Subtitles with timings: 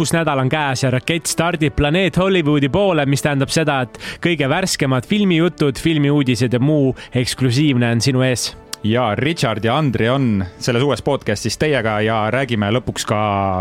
[0.00, 4.48] uus nädal on käes ja rakett stardib planeet Hollywoodi poole, mis tähendab seda, et kõige
[4.48, 8.50] värskemad filmijutud, filmiuudised ja muu eksklusiivne on sinu ees.
[8.86, 13.18] Ja Richard ja Andri on selles uues podcastis teiega ja räägime lõpuks ka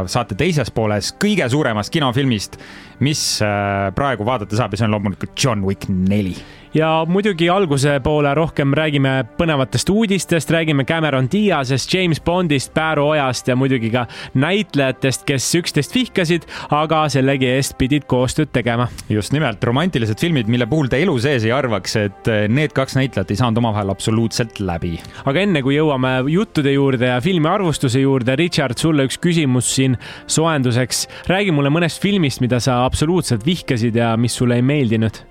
[0.08, 2.56] saate teises pooles kõige suuremast kinofilmist,
[3.00, 6.36] mis äh, praegu vaadata saab ja see on loomulikult John Wick neli
[6.74, 13.48] ja muidugi alguse poole rohkem räägime põnevatest uudistest, räägime Cameron Diaz'est, James Bondist, Pääro Ojast
[13.48, 14.06] ja muidugi ka
[14.38, 18.88] näitlejatest, kes üksteist vihkasid, aga sellegi eest pidid koostööd tegema.
[19.10, 23.32] just nimelt, romantilised filmid, mille puhul te elu sees ei arvaks, et need kaks näitlejat
[23.32, 25.00] ei saanud omavahel absoluutselt läbi.
[25.26, 29.98] aga enne kui jõuame juttude juurde ja filmi arvustuse juurde, Richard, sulle üks küsimus siin
[30.28, 31.08] soojenduseks.
[31.28, 35.22] räägi mulle mõnest filmist, mida sa absoluutselt vihkasid ja mis sulle ei meeldinud?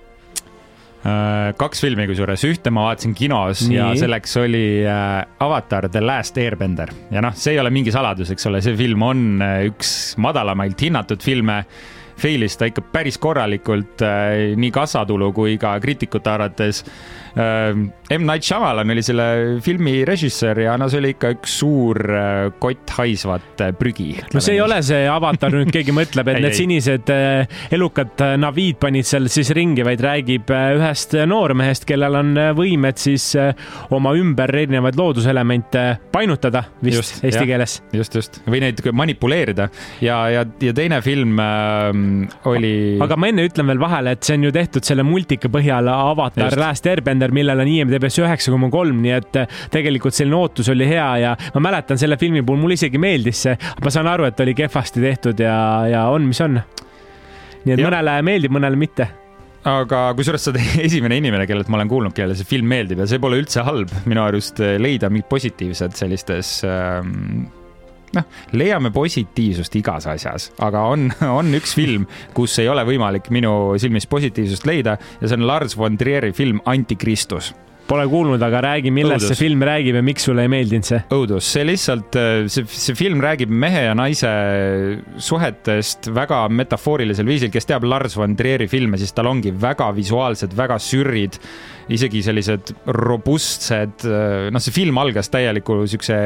[1.06, 3.76] Äh, kaks filmi kusjuures, ühte ma vaatasin kinos Nii.
[3.76, 6.90] ja selleks oli äh, Avatar The Last Airbender.
[7.14, 10.82] Ja noh, see ei ole mingi saladus, eks ole, see film on äh, üks madalamalt
[10.88, 11.62] hinnatud filme.
[12.18, 14.02] Failis ta ikka päris korralikult
[14.58, 16.80] nii kassatulu kui ka kriitikute arvates
[17.38, 18.24] M.
[18.26, 19.26] Night Shyamalan oli selle
[19.64, 24.10] filmi režissöör ja no see oli ikka üks suur äh, kott haisvat äh, prügi.
[24.34, 28.24] no see ei ole see avatar nüüd keegi mõtleb, et ei, need sinised äh, elukad
[28.40, 33.30] naviid panid seal siis ringi, vaid räägib ühest noormehest, kellel on võimed siis
[33.94, 37.78] oma ümber erinevaid looduselemente painutada vist just, eesti jah, keeles.
[37.94, 39.68] just, just või neid manipuleerida
[40.04, 41.90] ja, ja, ja teine film äh,
[42.50, 42.72] oli.
[43.04, 46.56] aga ma enne ütlen veel vahele, et see on ju tehtud selle multika põhjal Avatar
[46.58, 50.68] Last Airbender Fassbender, millel on IMDB-s üheksa koma kolm, nii et eh, tegelikult selline ootus
[50.72, 54.28] oli hea ja ma mäletan selle filmi puhul, mulle isegi meeldis see, ma saan aru,
[54.28, 56.58] et oli kehvasti tehtud ja, ja on, mis on.
[57.64, 57.88] nii et ja.
[57.88, 59.08] mõnele meeldib, mõnele mitte
[59.68, 63.08] aga kusjuures sa oled esimene inimene, kellelt ma olen kuulnud, kellele see film meeldib ja
[63.10, 67.48] see pole üldse halb minu arust eh, leida mingit positiivset sellistes ähm,
[68.16, 68.26] noh,
[68.56, 71.08] leiame positiivsust igas asjas, aga on,
[71.40, 75.76] on üks film, kus ei ole võimalik minu silmis positiivsust leida ja see on Lars
[75.78, 77.52] von Trier'i film Antikristus
[77.88, 79.30] Pole kuulnud, aga räägi, millest Õudus.
[79.32, 80.98] see film räägib ja miks sulle ei meeldinud see?
[81.16, 82.18] õudus, see lihtsalt,
[82.52, 84.28] see, see film räägib mehe ja naise
[85.24, 90.52] suhetest väga metafoorilisel viisil, kes teab Lars von Trier'i filme, siis tal ongi väga visuaalsed,
[90.58, 91.40] väga sürrid
[91.94, 94.04] isegi sellised robustsed,
[94.52, 96.18] noh, see film algas täieliku siukse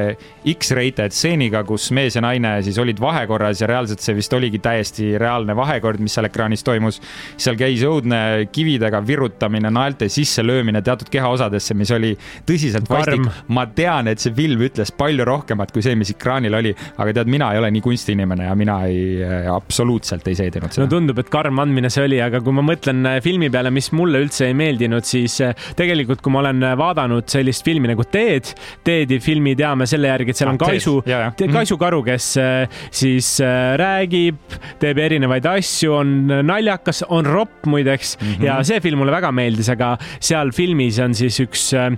[0.52, 5.12] X-rated stseeniga, kus mees ja naine siis olid vahekorras ja reaalselt see vist oligi täiesti
[5.20, 7.00] reaalne vahekord, mis seal ekraanis toimus.
[7.40, 12.12] seal käis õudne kividega virutamine, naelte sisselöömine teatud kehaosadesse, mis oli
[12.48, 13.28] tõsiselt vastik.
[13.48, 17.30] ma tean, et see film ütles palju rohkemat kui see, mis ekraanil oli, aga tead,
[17.30, 19.22] mina ei ole nii kunstiinimene ja mina ei,
[19.52, 20.86] absoluutselt ei seedinud seda.
[20.86, 24.22] no tundub, et karm andmine see oli, aga kui ma mõtlen filmi peale, mis mulle
[24.24, 25.38] üldse ei meeldinud, siis
[25.78, 28.52] tegelikult, kui ma olen vaadanud sellist filmi nagu Teed,
[28.84, 31.52] Teedi filmi teame selle järgi, et seal on ah, Kaisu, mhm.
[31.54, 34.40] Kaisu Karu, kes äh, siis äh, räägib,
[34.82, 36.14] teeb erinevaid asju, on
[36.46, 38.16] naljakas, on ropp muideks.
[38.20, 38.44] Mm -hmm.
[38.46, 41.90] ja see film mulle väga meeldis, aga seal filmis on siis üks äh,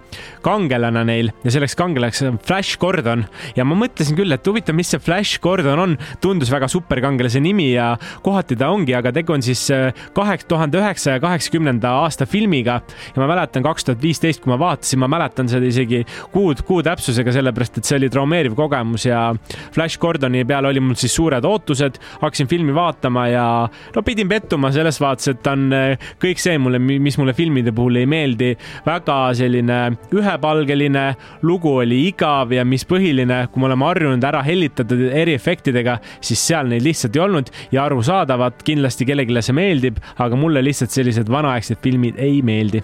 [0.42, 3.24] kangelane neil ja selleks kangelaseks on Flash Gordon.
[3.56, 7.72] Ja ma mõtlesin küll, et huvitav, mis see Flash Gordon on, tundus väga superkangelase nimi
[7.72, 9.68] ja kohati ta ongi, aga tegu on siis
[10.14, 12.80] kahe tuhande üheksasaja kaheksakümnenda aasta filmiga.
[13.14, 16.82] Ja ma mäletan kaks tuhat viisteist, kui ma vaatasin, ma mäletan seda isegi kuud, kuu
[16.84, 19.26] täpsusega, sellepärast et see oli traumeeriv kogemus ja
[19.74, 23.46] Flash Gordoni peale oli mul siis suured ootused, hakkasin filmi vaatama ja
[23.94, 27.74] no pidin pettuma selles vaates, et ta on eh, kõik see mulle, mis mulle filmide
[27.74, 28.52] puhul ei meeldi,
[28.86, 29.80] väga selline
[30.14, 31.06] ühepalgeline,
[31.46, 36.70] lugu oli igav ja mis põhiline, kui me oleme harjunud ära hellitatud eriefektidega, siis seal
[36.70, 41.80] neid lihtsalt ei olnud ja arusaadavad, kindlasti kellelegi see meeldib, aga mulle lihtsalt sellised vanaaegsed
[41.84, 42.82] filmid ei meeldi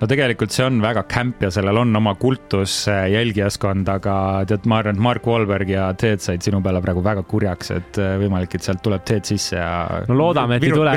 [0.00, 4.14] no tegelikult see on väga camp ja sellel on oma kultus äh, jälgijaskond, aga
[4.48, 8.00] tead, ma arvan, et Mark Wahlberg ja Ted said sinu peale praegu väga kurjaks, et
[8.00, 10.02] äh, võimalik, et sealt tuleb Ted sisse ja.
[10.08, 10.94] no loodame, et ei tule.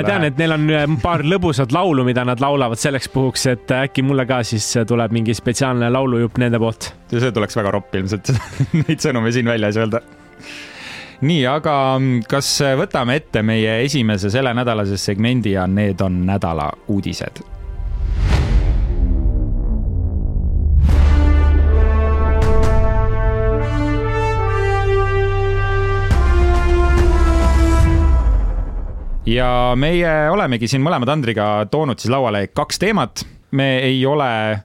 [0.00, 3.74] ma tean, et neil on äh, paar lõbusat laulu, mida nad laulavad selleks puhuks, et
[3.76, 6.92] äkki mulle ka siis tuleb mingi spetsiaalne laulujupp nende poolt.
[7.12, 8.32] ja see tuleks väga ropp ilmselt
[8.86, 10.00] neid sõnumeid siin väljas öelda
[11.26, 12.48] nii, aga mm, kas
[12.80, 17.44] võtame ette meie esimese sellenädalase segmendi ja need on nädala uudised
[29.26, 33.26] ja meie olemegi siin mõlemad Andriga toonud siis lauale kaks teemat.
[33.56, 34.58] me ei ole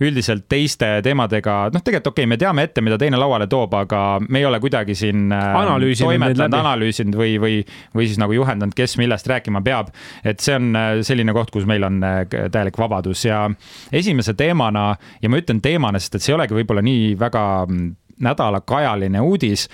[0.00, 4.00] üldiselt teiste teemadega, noh, tegelikult okei okay,, me teame ette, mida teine lauale toob, aga
[4.28, 5.54] me ei ole kuidagi siin äh,
[6.02, 7.54] toimetanud, analüüsinud või, või,
[7.96, 9.88] või siis nagu juhendanud, kes millest rääkima peab.
[10.24, 13.46] et see on äh, selline koht, kus meil on äh, täielik vabadus ja
[13.92, 14.90] esimese teemana
[15.22, 17.94] ja ma ütlen teemana, sest et see ei olegi võib-olla nii väga mm,
[18.26, 19.70] nädalakajaline uudis,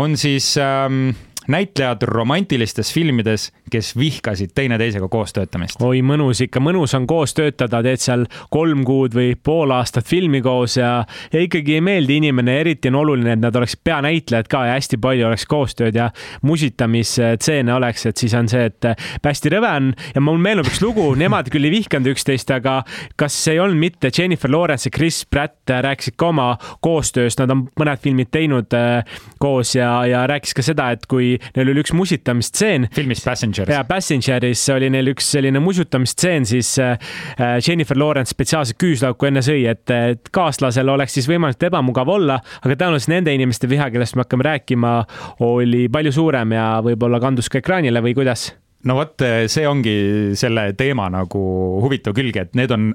[0.00, 1.10] on siis ähm,
[1.50, 5.80] näitlejad romantilistes filmides, kes vihkasid teineteisega koos töötamist.
[5.82, 10.42] oi, mõnus ikka, mõnus on koos töötada, teed seal kolm kuud või pool aastat filmi
[10.44, 14.64] koos ja, ja ikkagi ei meeldi inimene, eriti on oluline, et nad oleksid peanäitlejad ka
[14.68, 16.10] ja hästi palju oleks koostööd ja
[16.46, 18.90] musitamisstseene oleks, et siis on see, et
[19.24, 22.80] hästi rõve on ja mul meenub üks lugu, nemad küll ei vihkanud üksteist, aga
[23.20, 26.48] kas ei olnud mitte Jennifer Lawrence ja Chris Pratt rääkisid ka oma
[26.84, 29.04] koostööst, nad on mõned filmid teinud äh,
[29.42, 32.88] koos ja, ja rääkis ka seda, et kui neil oli üks musitamistseen.
[32.94, 33.22] filmis
[33.60, 33.76] Passengers.
[33.76, 36.96] ja Passengeris oli neil üks selline musutamistseen, siis äh,
[37.66, 42.76] Jennifer Lawrence spetsiaalselt küüslauku enne sõi, et, et kaaslasel oleks siis võimalikult ebamugav olla, aga
[42.76, 44.96] tõenäoliselt nende inimeste viha, kellest me hakkame rääkima,
[45.46, 48.50] oli palju suurem ja võib-olla kandus ka ekraanile või kuidas?
[48.88, 49.20] no vot,
[49.52, 49.94] see ongi
[50.40, 51.40] selle teema nagu
[51.84, 52.92] huvitav külg, et need on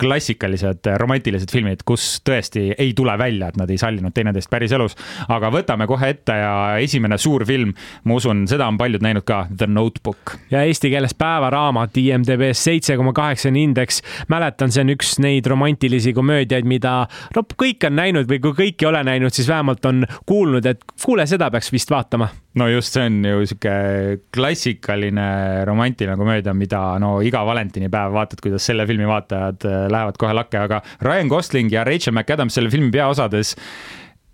[0.00, 4.96] klassikalised romantilised filmid, kus tõesti ei tule välja, et nad ei sallinud teineteist päriselus.
[5.28, 7.74] aga võtame kohe ette ja esimene suur film,
[8.04, 10.36] ma usun, seda on paljud näinud ka, The Notebook.
[10.50, 14.02] ja eesti keeles päevaraamat IMDB-s seitse koma kaheksa on indeks.
[14.28, 17.06] mäletan, see on üks neid romantilisi komöödiaid, mida
[17.36, 20.84] no kõik on näinud või kui kõik ei ole näinud, siis vähemalt on kuulnud, et
[21.04, 23.74] kuule, seda peaks vist vaatama no just, see on ju sihuke
[24.34, 25.28] klassikaline
[25.68, 30.60] romantiline komöödia, mida no iga valentinipäev vaatad, kuidas selle filmi vaatajad äh, lähevad kohe lakke,
[30.66, 33.54] aga Ryan Gosling ja Rachel McAdams selle filmi peaosades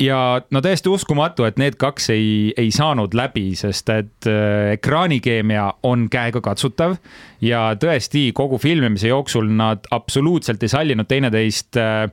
[0.01, 5.69] ja no täiesti uskumatu, et need kaks ei, ei saanud läbi, sest et äh, ekraanikeemia
[5.87, 6.97] on käegakatsutav
[7.45, 12.05] ja tõesti kogu filmimise jooksul nad absoluutselt ei sallinud teineteist äh,.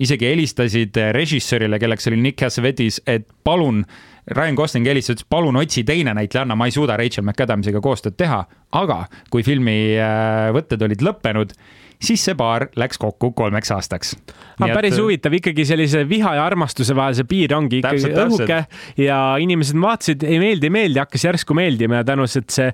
[0.00, 3.84] isegi helistasid režissöörile, kelleks oli Nick Cassavetes, et palun
[4.26, 8.42] Ryan Gosling helistas, ütles palun otsi teine näitlejanna, ma ei suuda Rachel McAdamsiga koostööd teha,
[8.74, 11.52] aga kui filmi äh, võtted olid lõppenud,
[12.02, 14.14] siis see paar läks kokku kolmeks aastaks.
[14.60, 15.02] Ah, päris et...
[15.02, 19.04] huvitav, ikkagi sellise viha ja armastuse vahel see piir ongi ikkagi täpselt, õhuke täpselt.
[19.06, 22.70] ja inimesed vaatasid, ei meeldi, ei meeldi, hakkas järsku meeldima ja tänu see,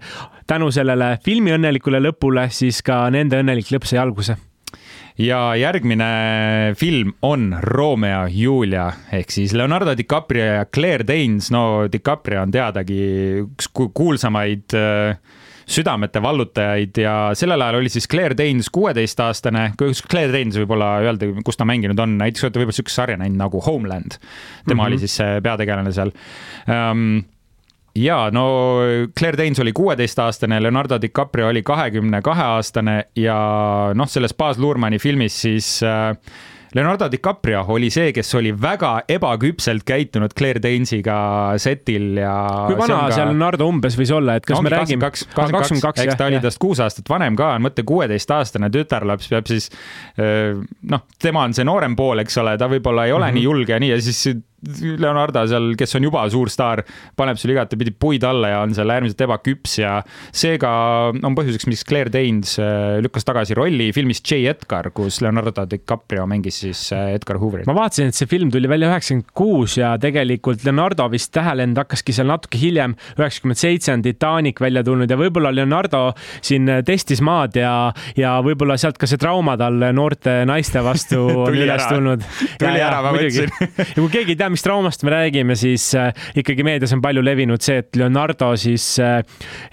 [0.50, 4.38] tänu sellele filmi õnnelikule lõpule siis ka nende õnnelik lõpp sai alguse
[5.20, 11.50] ja järgmine film on Romeo Julia ehk siis Leonardo DiCaprio ja Claire Danes.
[11.50, 13.02] no DiCaprio on teadagi
[13.42, 15.18] üks kuulsamaid äh,
[15.72, 21.58] südamete vallutajaid ja sellel ajal oli siis Claire Danes kuueteistaastane, Claire Danes võib-olla öelda, kus
[21.58, 24.18] ta mänginud on, näiteks olete võib-olla siukest sarja näinud nagu Homeland.
[24.68, 24.86] tema mm -hmm.
[24.86, 26.12] oli siis see peategelane seal
[26.68, 27.22] um,
[27.94, 28.78] ja no
[29.18, 33.36] Claire Danes oli kuueteistaastane, Leonardo DiCaprio oli kahekümne kahe aastane ja
[33.94, 36.16] noh, selles Baz Luhrmanni filmis siis äh,
[36.74, 41.16] Leonardo DiCaprio oli see, kes oli väga ebaküpselt käitunud Claire Danes'iga
[41.62, 42.34] setil ja.
[42.68, 43.16] kui vana ka...
[43.16, 45.02] seal Leonardo umbes võis olla, et kas no, me räägime?
[45.02, 49.68] kakskümmend kaks, eks ta oli tast kuus aastat vanem ka, mõtle kuueteistaastane tütarlaps peab siis
[50.16, 53.40] noh, tema on see noorem pool, eks ole, ta võib-olla ei ole mm -hmm.
[53.40, 56.84] nii julge ja nii ja siis Leonardo seal, kes on juba suur staar,
[57.18, 59.96] paneb sul igatepidi puid alla ja on seal äärmiselt ebaküps ja
[60.30, 60.70] seega
[61.10, 66.28] on põhjuseks, miks Claire Danes äh, lükkas tagasi rolli filmis J Edgar, kus Leonardo DiCaprio
[66.30, 67.66] mängis siis äh, Edgar Hooverit.
[67.66, 72.14] ma vaatasin, et see film tuli välja üheksakümmend kuus ja tegelikult Leonardo vist tähelend hakkaski
[72.14, 76.04] seal natuke hiljem, üheksakümmend seitse on Titanic välja tulnud ja võib-olla Leonardo
[76.38, 77.74] siin testis maad ja,
[78.18, 82.24] ja võib-olla sealt ka see trauma tal noorte naiste vastu on üles tulnud.
[82.62, 83.50] tuli ära, ma mõtlesin.
[83.82, 87.24] ja kui keegi ei tea, mis traumast me räägime, siis äh, ikkagi meedias on palju
[87.24, 89.20] levinud see, et Leonardo siis äh,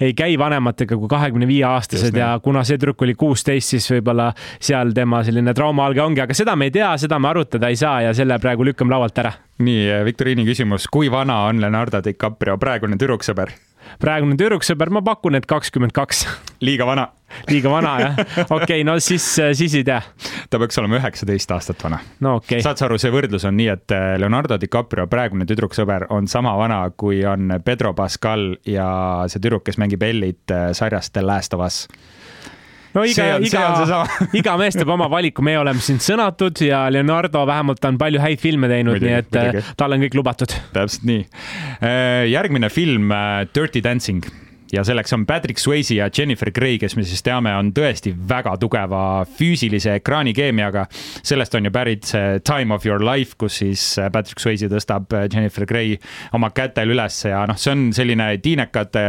[0.02, 4.32] ei käi vanematega kui kahekümne viie aastased ja kuna see tüdruk oli kuusteist, siis võib-olla
[4.58, 8.02] seal tema selline traumaалge ongi, aga seda me ei tea, seda me arutada ei saa
[8.08, 9.36] ja selle praegu lükkame laualt ära.
[9.60, 13.54] nii, Viktoriini küsimus, kui vana on Leonardo DiCaprio praegune tüdruksõber?
[14.00, 16.26] praegune tüdruksõber, ma pakun, et kakskümmend kaks.
[16.62, 17.10] liiga vana.
[17.50, 18.20] Liiga vana jah?
[18.46, 20.02] okei okay,, no siis, siis ei tea.
[20.50, 22.02] ta peaks olema üheksateist aastat vana.
[22.26, 22.66] no okei okay..
[22.66, 26.56] saad sa aru, see võrdlus on nii, et eh, Leonardo DiCaprio praegune tüdruksõber on sama
[26.60, 28.90] vana, kui on Pedro Pascal ja
[29.32, 31.86] see tüdruk, kes mängib Ellit eh, sarjast The Last of Us
[32.96, 34.02] no iga, iga,
[34.40, 38.42] iga mees teeb oma valiku, meie oleme siin sõnatud ja Leonardo vähemalt on palju häid
[38.42, 39.66] filme teinud, nii et muidugi.
[39.80, 40.56] tal on kõik lubatud.
[40.76, 41.26] täpselt nii.
[41.80, 44.26] Äh, järgmine film äh, Dirty Dancing
[44.74, 48.56] ja selleks on Patrick Swayze ja Jennifer Grey, kes me siis teame, on tõesti väga
[48.62, 49.04] tugeva
[49.38, 50.86] füüsilise ekraanikeemiaga.
[51.24, 55.66] sellest on ju pärit see Time of your life, kus siis Patrick Swayze tõstab Jennifer
[55.66, 55.98] Grey
[56.34, 59.06] oma kätel üles ja noh, see on selline tiinekate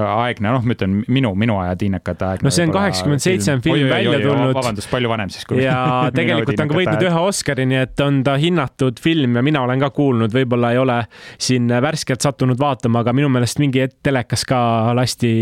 [0.00, 2.46] aegne, noh, ma ütlen minu, minu aja tiinekate aegne.
[2.46, 4.54] no see on kaheksakümmend seitse on film välja tulnud.
[4.56, 5.46] vabandust, palju vanem siis.
[5.60, 5.76] ja
[6.16, 9.82] tegelikult on ka võitnud ühe Oscari, nii et on ta hinnatud film ja mina olen
[9.82, 10.98] ka kuulnud, võib-olla ei ole
[11.40, 14.60] siin värskelt sattunud vaatama, aga minu meelest mingi telekas ka
[14.96, 15.32] lasti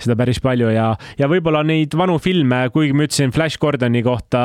[0.00, 4.44] seda päris palju ja, ja võib-olla neid vanu filme, kuigi ma ütlesin Flash Gordoni kohta,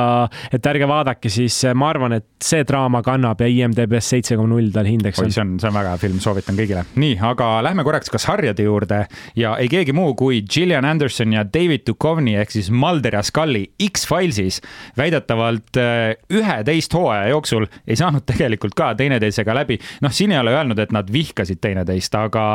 [0.53, 4.72] et ärge vaadake, siis ma arvan, et see draama kannab ja IMDB-s seitse koma null
[4.74, 5.34] tal hindeks on.
[5.34, 6.86] see on, see on väga hea film, soovitan kõigile.
[7.00, 9.03] nii, aga lähme korraks ka sarjade juurde
[9.39, 13.65] ja ei keegi muu kui Gillian Anderson ja David Duchovny ehk siis Mulder ja Scully
[13.89, 14.62] X-Filesis
[14.98, 19.79] väidetavalt äh, üheteist hooaja jooksul ei saanud tegelikult ka teineteisega läbi.
[20.01, 22.48] noh, siin ei ole öelnud, et nad vihkasid teineteist, aga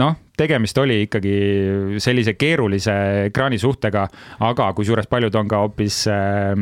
[0.00, 1.34] noh, tegemist oli ikkagi
[2.00, 2.94] sellise keerulise
[3.28, 4.06] ekraanisuhtega,
[4.48, 6.56] aga kusjuures paljud on ka hoopis äh,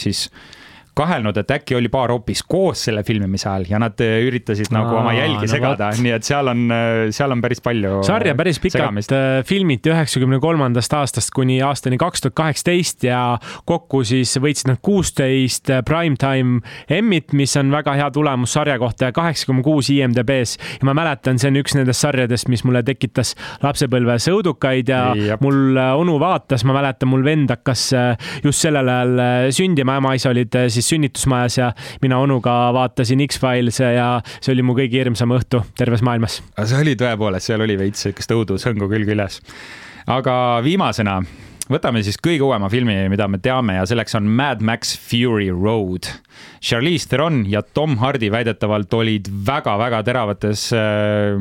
[0.00, 0.59] siis äh,
[1.00, 4.76] kahelnud, et äkki oli paar hoopis koos selle filmimise ajal ja nad äh, üritasid Aa,
[4.78, 8.00] nagu oma jälgi no segada, nii et seal on, äh, seal on päris palju.
[8.06, 9.14] sarja päris pikalt segamist.
[9.16, 13.22] Äh, filmiti üheksakümne kolmandast aastast kuni aastani kaks tuhat kaheksateist ja
[13.68, 19.16] kokku siis võitsid nad kuusteist primetime Emmit, mis on väga hea tulemus sarja kohta ja
[19.16, 20.58] kaheksa koma kuus IMDB-s.
[20.80, 25.44] ja ma mäletan, see on üks nendest sarjadest, mis mulle tekitas lapsepõlves õudukaid ja Jab.
[25.44, 27.88] mul onu vaatas, ma mäletan, mul vend hakkas
[28.44, 34.54] just sellel ajal sündima, ema-isa olid siis sünnitusmajas ja mina onuga vaatasin X-Files'e ja see
[34.54, 36.40] oli mu kõige hirmsam õhtu terves maailmas.
[36.64, 39.40] see oli tõepoolest, seal oli veits siukest õudushõngu küll küljes.
[40.10, 41.20] aga viimasena
[41.70, 46.08] võtame siis kõige uuema filmi, mida me teame ja selleks on Mad Max Fury Road.
[46.60, 51.36] Charlize Theron ja Tom Hardy väidetavalt olid väga-väga teravates äh,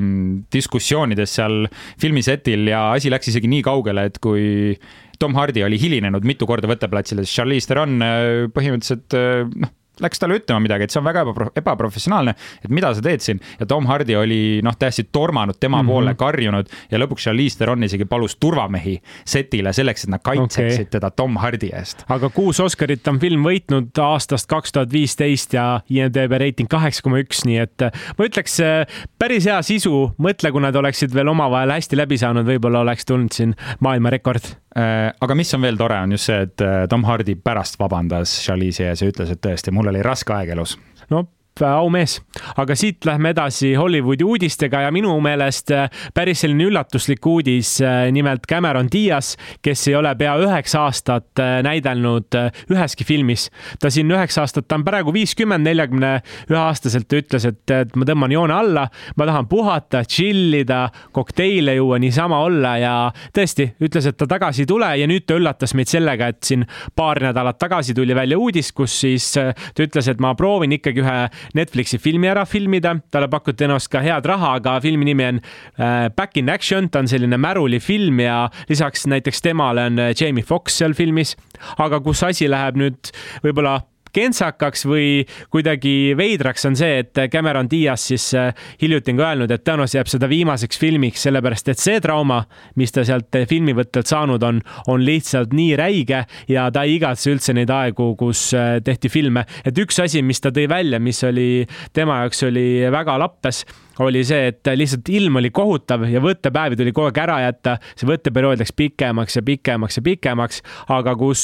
[0.53, 1.65] diskussioonides seal
[2.01, 4.77] filmisetil ja asi läks isegi nii kaugele, et kui
[5.19, 10.21] Tom Hardy oli hilinenud mitu korda võtteplatsile, siis Charlize Theron äh, põhimõtteliselt äh, noh, läks
[10.21, 11.25] talle ütlema midagi, et see on väga
[11.59, 13.41] ebaprofessionaalne, et mida sa teed siin.
[13.59, 15.91] ja Tom Hardy oli noh, täiesti tormanud tema mm -hmm.
[15.91, 20.91] poole, karjunud ja lõpuks Charlize Theron isegi palus turvamehi setile selleks, et nad kaitseksid okay.
[20.91, 22.05] teda Tom Hardy eest.
[22.09, 27.19] aga kuus Oscarit on film võitnud aastast kaks tuhat viisteist ja IMDB reiting kaheksa koma
[27.19, 28.85] üks, nii et äh, ma ütleks äh,
[29.19, 33.35] päris hea sisu, mõtle, kui nad oleksid veel omavahel hästi läbi saanud, võib-olla oleks tulnud
[33.35, 38.35] siin maailmarekord aga mis on veel tore, on just see, et Tom Hardy pärast vabandas
[38.43, 40.77] Charlize'i ees ja ütles, et tõesti, mul oli raske aeg elus.
[41.09, 41.25] no
[41.65, 42.19] aumees.
[42.57, 47.79] aga siit lähme edasi Hollywoodi uudistega ja minu meelest äh, päris selline üllatuslik uudis.
[47.81, 52.37] Äh, nimelt Cameron Diaz, kes ei ole pea üheksa aastat äh, näidelnud
[52.71, 53.49] üheski filmis.
[53.79, 56.11] ta siin üheksa aastat, ta on praegu viiskümmend, neljakümne
[56.49, 58.87] ühe aastaselt, ütles, et, et ma tõmban joone alla,
[59.17, 60.85] ma tahan puhata, chill ida,
[61.15, 62.93] kokteile juua, niisama olla ja
[63.35, 66.65] tõesti ütles, et ta tagasi ei tule ja nüüd ta üllatas meid sellega, et siin
[66.95, 71.17] paar nädalat tagasi tuli välja uudis, kus siis ta ütles, et ma proovin ikkagi ühe
[71.57, 76.09] Netflixi filmi ära filmida, talle pakuti ennast ka head raha, aga filmi nimi on äh,
[76.15, 80.79] Back in Action, ta on selline märulifilm ja lisaks näiteks temale on äh, Jamie Foxx
[80.81, 81.35] seal filmis.
[81.77, 83.11] aga kus asi läheb nüüd
[83.43, 83.79] võib-olla
[84.15, 85.23] kentsakaks või
[85.53, 89.99] kuidagi veidraks, on see, et Cameron Diaz siis äh, hiljuti on ka öelnud, et tõenäoliselt
[89.99, 92.43] jääb seda viimaseks filmiks, sellepärast et see trauma,
[92.79, 97.55] mis ta sealt filmivõttelt saanud on, on lihtsalt nii räige ja ta ei igatse üldse
[97.57, 99.45] neid aegu, kus äh, tehti filme.
[99.65, 103.65] et üks asi, mis ta tõi välja, mis oli tema jaoks oli väga lappes
[103.99, 107.77] oli see, et lihtsalt ilm oli kohutav ja võttepäevi tuli kogu aeg ära jätta.
[107.95, 110.61] see võtteperiood läks pikemaks ja pikemaks ja pikemaks,
[110.95, 111.43] aga kus,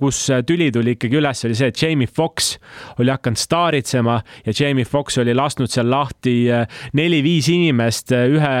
[0.00, 2.56] kus tüli tuli ikkagi üles, oli see, et Jamie Foxx
[3.00, 6.36] oli hakanud staaritsema ja Jamie Foxx oli lasknud seal lahti
[6.96, 8.56] neli-viis inimest, ühe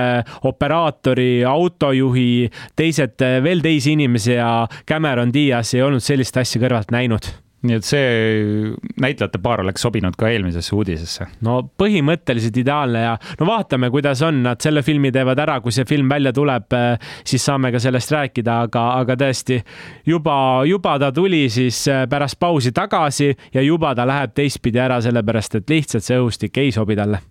[0.48, 2.28] operaatori, autojuhi,
[2.76, 4.52] teised veel teisi inimesi ja
[4.88, 10.16] Cameron Diaz ei olnud sellist asja kõrvalt näinud nii et see näitlejate paar oleks sobinud
[10.18, 11.26] ka eelmisesse uudisesse.
[11.46, 15.86] no põhimõtteliselt ideaalne ja no vaatame, kuidas on, nad selle filmi teevad ära, kui see
[15.88, 19.60] film välja tuleb, eh, siis saame ka sellest rääkida, aga, aga tõesti
[20.06, 20.36] juba,
[20.68, 25.60] juba ta tuli siis eh, pärast pausi tagasi ja juba ta läheb teistpidi ära, sellepärast
[25.60, 27.22] et lihtsalt see õhustik ei sobi talle.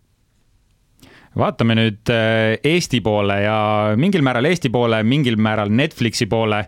[1.36, 3.58] Vaatame nüüd eh, Eesti poole ja
[4.00, 6.62] mingil määral Eesti poole, mingil määral Netflixi poole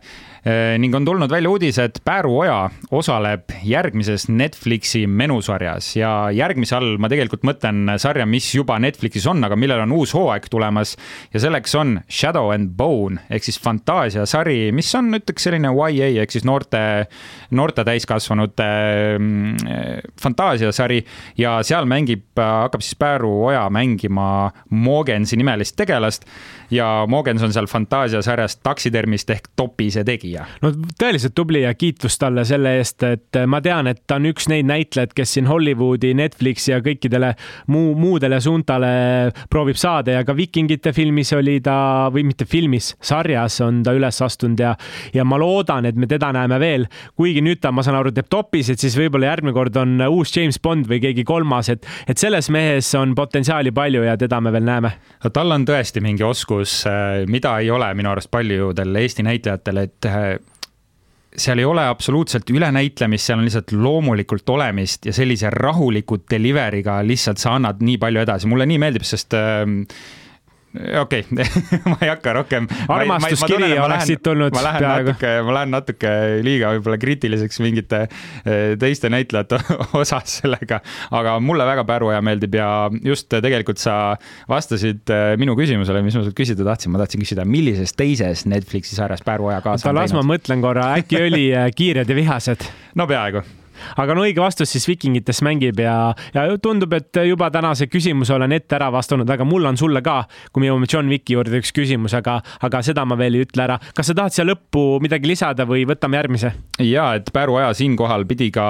[0.45, 5.89] ning on tulnud välja uudis, et Pääru Oja osaleb järgmises Netflixi menusarjas.
[5.97, 10.13] Ja järgmise all ma tegelikult mõtlen sarja, mis juba Netflixis on, aga millel on uus
[10.15, 10.95] hooaeg tulemas.
[11.33, 16.35] Ja selleks on Shadow and Bone ehk siis fantaasiasari, mis on, ütleks selline YA ehk
[16.35, 16.81] siis noorte,
[17.57, 18.69] noorte täiskasvanute
[19.17, 21.01] mm, fantaasiasari.
[21.41, 26.27] Ja seal mängib, hakkab siis Pääru Oja mängima Mogensi nimelist tegelast
[26.71, 32.45] ja Mogens on seal fantaasiasarjas taksitermist ehk Topise tegija no tõeliselt tubli ja kiitus talle
[32.47, 36.73] selle eest, et ma tean, et ta on üks neid näitlejaid, kes siin Hollywoodi, Netflixi
[36.73, 37.33] ja kõikidele
[37.73, 38.91] muu, muudele suuntale
[39.49, 41.77] proovib saada ja ka Vikingite filmis oli ta
[42.13, 44.73] või mitte filmis, sarjas on ta üles astunud ja,
[45.15, 46.87] ja ma loodan, et me teda näeme veel.
[47.15, 50.33] kuigi nüüd ta, ma saan aru, teeb topis, et siis võib-olla järgmine kord on uus
[50.35, 54.53] James Bond või keegi kolmas, et, et selles mehes on potentsiaali palju ja teda me
[54.55, 54.93] veel näeme?
[55.33, 56.56] tal on tõesti mingi oskus,
[57.27, 60.07] mida ei ole minu arust paljudel Eesti näitlejatel, et
[61.37, 67.41] seal ei ole absoluutselt ülenäitlemist, seal on lihtsalt loomulikult olemist ja sellise rahuliku delivery'ga lihtsalt
[67.41, 69.63] sa annad nii palju edasi, mulle nii meeldib, sest äh,
[70.75, 71.45] okei okay.
[71.91, 72.67] ma ei hakka rohkem.
[72.91, 75.13] armastuskiri oleks siit tulnud ma lähen peaaegu.
[75.13, 76.13] natuke, ma lähen natuke
[76.45, 79.59] liiga võib-olla kriitiliseks mingite eh, teiste näitlejate
[80.01, 80.81] osas sellega,
[81.17, 82.69] aga mulle väga Päruoja meeldib ja
[83.03, 84.17] just tegelikult sa
[84.49, 88.97] vastasid eh, minu küsimusele, mis ma sult küsida tahtsin, ma tahtsin küsida, millises teises Netflixi
[88.99, 90.03] sarjas Päruoja kaasa on teinud?
[90.03, 92.67] las ma mõtlen korra, äkki oli eh, Kiired ja vihased?
[92.97, 93.45] no peaaegu
[93.97, 98.55] aga no õige vastus siis Vikingites mängib ja, ja tundub, et juba tänase küsimuse olen
[98.57, 101.73] ette ära vastanud, aga mul on sulle ka, kui me jõuame John Wicki juurde, üks
[101.75, 103.79] küsimus, aga, aga seda ma veel ei ütle ära.
[103.95, 106.53] kas sa tahad siia lõppu midagi lisada või võtame järgmise?
[106.83, 108.65] ja, et Pääru aja siinkohal pidi ka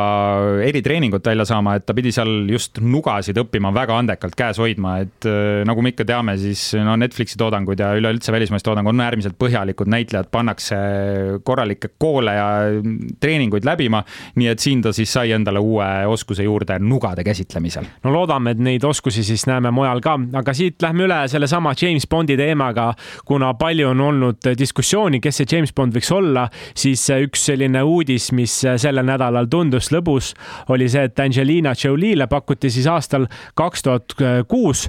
[0.66, 5.28] eritreeningut välja saama, et ta pidi seal just nugasid õppima väga andekalt käes hoidma, et
[5.30, 9.38] äh, nagu me ikka teame, siis no Netflixi toodangud ja üleüldse välismaist toodang on äärmiselt
[9.40, 10.78] põhjalikud, näitlejad pannakse
[11.48, 12.48] korralikke koole ja
[13.22, 14.04] treeninguid läbima,
[14.38, 17.86] nii et siin ta siis sai endale uue oskuse juurde nugade käsitlemisel.
[18.04, 22.08] no loodame, et neid oskusi siis näeme mujal ka, aga siit lähme üle sellesama James
[22.10, 22.92] Bondi teemaga,
[23.26, 28.32] kuna palju on olnud diskussiooni, kes see James Bond võiks olla, siis üks selline uudis,
[28.38, 30.34] mis sellel nädalal tundus lõbus,
[30.74, 33.28] oli see, et Angelina Jolie'le pakuti siis aastal
[33.58, 34.88] kaks tuhat kuus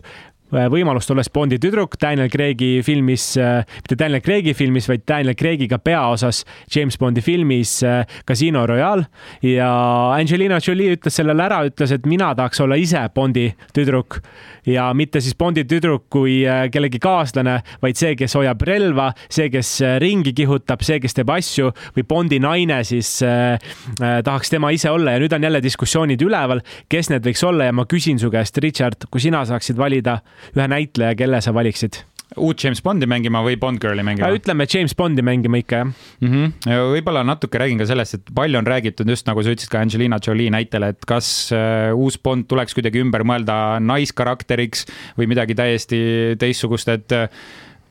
[0.50, 5.78] võimalust, olles Bondi tüdruk Daniel Craig'i filmis, äh, mitte Daniel Craig'i filmis, vaid Daniel Craig'iga
[5.82, 9.08] peaosas James Bondi filmis äh, Casino Royale.
[9.44, 9.68] Ja
[10.16, 14.20] Angelina Jolie ütles sellele ära, ütles, et mina tahaks olla ise Bondi tüdruk.
[14.68, 19.70] Ja mitte siis Bondi tüdruk kui kellegi kaaslane, vaid see, kes hoiab relva, see, kes
[20.02, 23.56] ringi kihutab, see, kes teeb asju või Bondi naine siis äh,
[23.98, 25.16] tahaks tema ise olla.
[25.16, 28.60] Ja nüüd on jälle diskussioonid üleval, kes need võiks olla ja ma küsin su käest,
[28.64, 30.18] Richard, kui sina saaksid valida
[30.56, 32.02] ühe näitleja, kelle sa valiksid?
[32.36, 34.28] uut James Bondi mängima või Bond Girli mängima?
[34.36, 36.32] ütleme James Bondi mängima ikka, jah mm.
[36.32, 36.74] -hmm.
[36.92, 40.18] võib-olla natuke räägin ka sellest, et palju on räägitud just nagu sa ütlesid ka Angelina
[40.26, 44.84] Jolie näitel, et kas uh, uus Bond tuleks kuidagi ümber mõelda naiskarakteriks
[45.16, 46.02] või midagi täiesti
[46.38, 47.32] teistsugust, et uh,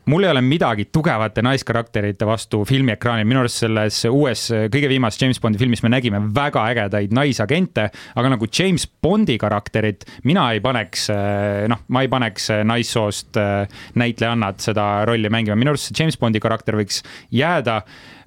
[0.08, 5.42] mul ei ole midagi tugevate naiskarakterite vastu filmiekraanil, minu arust selles uues, kõige viimases James
[5.44, 11.10] Bondi filmis me nägime väga ägedaid naisagente, aga nagu James Bondi karakterit mina ei paneks,
[11.72, 13.40] noh, ma ei paneks naissoost
[14.00, 17.04] näitlejannat seda rolli mängima, minu arust see James Bondi karakter võiks
[17.36, 17.82] jääda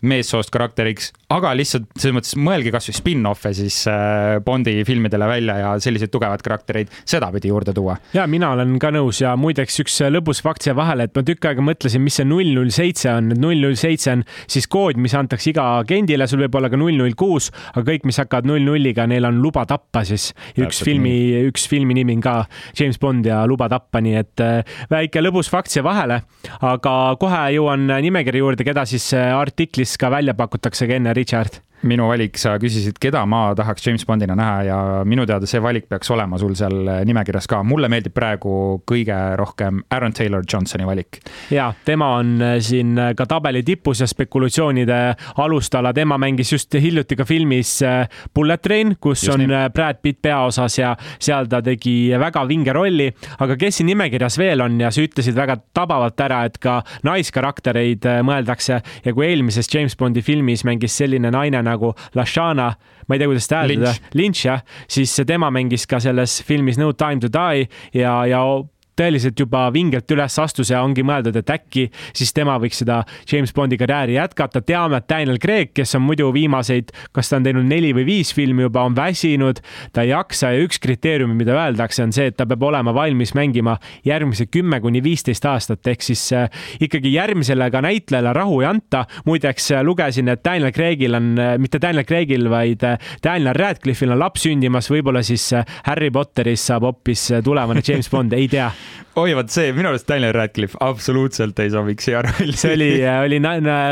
[0.05, 5.73] meessoost karakteriks, aga lihtsalt selles mõttes mõelge kasvõi spin-off'e siis äh, Bondi filmidele välja ja
[5.83, 7.97] selliseid tugevaid karaktereid sedapidi juurde tuua.
[8.17, 11.51] ja mina olen ka nõus ja muideks üks lõbus fakt siia vahele, et ma tükk
[11.51, 14.99] aega mõtlesin, mis see null null seitse on, et null null seitse on siis kood,
[14.99, 18.51] mis antakse iga agendile, sul võib olla ka null null kuus, aga kõik, mis hakkavad
[18.51, 20.31] null nulliga, neil on luba tappa siis.
[20.59, 21.15] üks filmi,
[21.47, 22.35] üks filmi nimi on ka
[22.79, 26.21] James Bond ja luba tappa, nii et äh, väike lõbus fakt siia vahele,
[26.67, 31.61] aga kohe jõuan nimekirja juurde, keda siis äh, artiklis ka välja pakutakse ka enne Richard
[31.89, 35.87] minu valik, sa küsisid, keda ma tahaks James Bondina näha ja minu teada see valik
[35.89, 37.63] peaks olema sul seal nimekirjas ka.
[37.65, 38.53] mulle meeldib praegu
[38.89, 41.21] kõige rohkem Aaron Taylor Johnsoni valik.
[41.51, 44.99] ja tema on äh, siin äh, ka tabeli tipus ja spekulatsioonide
[45.41, 47.79] alustala, tema mängis just hiljuti ka filmis
[48.35, 49.63] Bullet Train, kus just on nii.
[49.75, 53.09] Brad Pitt peaosas ja seal ta tegi väga vinge rolli.
[53.39, 58.05] aga kes siin nimekirjas veel on ja sa ütlesid väga tabavalt ära, et ka naiskaraktereid
[58.27, 62.71] mõeldakse ja kui eelmises James Bondi filmis mängis selline naine nagu Lashana,
[63.07, 64.45] ma ei tea, kuidas seda hääldada, Lynch.
[64.47, 68.45] Jah, siis tema mängis ka selles filmis No Time to Die ja, ja
[69.01, 73.53] tõeliselt juba vingelt üles astus ja ongi mõeldud, et äkki siis tema võiks seda James
[73.57, 74.61] Bondi karjääri jätkata.
[74.61, 78.35] teame, et Daniel Craig, kes on muidu viimaseid, kas ta on teinud neli või viis
[78.35, 82.37] filmi juba, on väsinud, ta ei jaksa ja üks kriteerium, mida öeldakse, on see, et
[82.37, 87.71] ta peab olema valmis mängima järgmise kümme kuni viisteist aastat, ehk siis äh, ikkagi järgmisele
[87.71, 89.05] ka näitlejale rahu ei anta.
[89.25, 92.85] muideks äh, lugesin, et Daniel Craigil on, äh, mitte Daniel Craigil, vaid
[93.25, 95.51] Daniel Radcliffe'il on laps sündimas, võib-olla siis
[95.87, 98.71] Harry Potteris saab hoopis tulevane James Bond, ei tea
[99.19, 102.55] oi, vot see, minu arust Daniel Radcliffe absoluutselt ei sobiks siia rolli.
[102.57, 102.91] see oli,
[103.27, 103.41] oli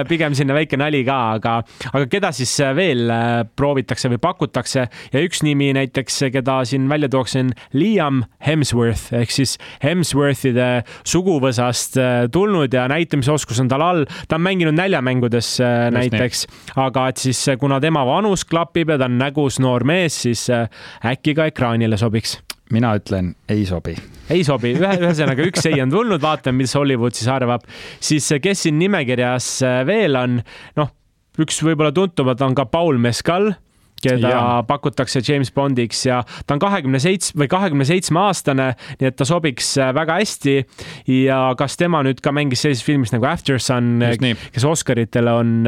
[0.09, 1.55] pigem sinna väike nali ka, aga,
[1.91, 7.11] aga keda siis veel äh, proovitakse või pakutakse ja üks nimi näiteks, keda siin välja
[7.13, 10.71] tooksin, Liam Hemsworth ehk siis Hemsworthide
[11.03, 14.05] suguvõsast äh, tulnud ja näitamisoskus on tal all.
[14.29, 16.45] ta on mänginud näljamängudes äh, Just näiteks,
[16.79, 21.35] aga et siis kuna tema vanus klapib ja ta on nägus noor mees, siis äkki
[21.39, 22.39] ka ekraanile sobiks
[22.75, 23.97] mina ütlen, ei sobi.
[24.31, 27.65] ei sobi, ühe, ühesõnaga üks ei on tulnud, vaatame, mis Hollywood siis arvab.
[28.01, 29.53] siis kes siin nimekirjas
[29.89, 30.43] veel on,
[30.79, 30.93] noh,
[31.39, 33.53] üks võib-olla tuntumad on ka Paul Mescal
[34.03, 34.43] keda ja.
[34.67, 38.69] pakutakse James Bondiks ja ta on kahekümne seitsme või kahekümne seitsme aastane,
[39.01, 40.55] nii et ta sobiks äh, väga hästi.
[41.11, 43.99] ja kas tema nüüd ka mängis sellises filmis nagu After Sun,
[44.55, 45.59] kes Oscaritele on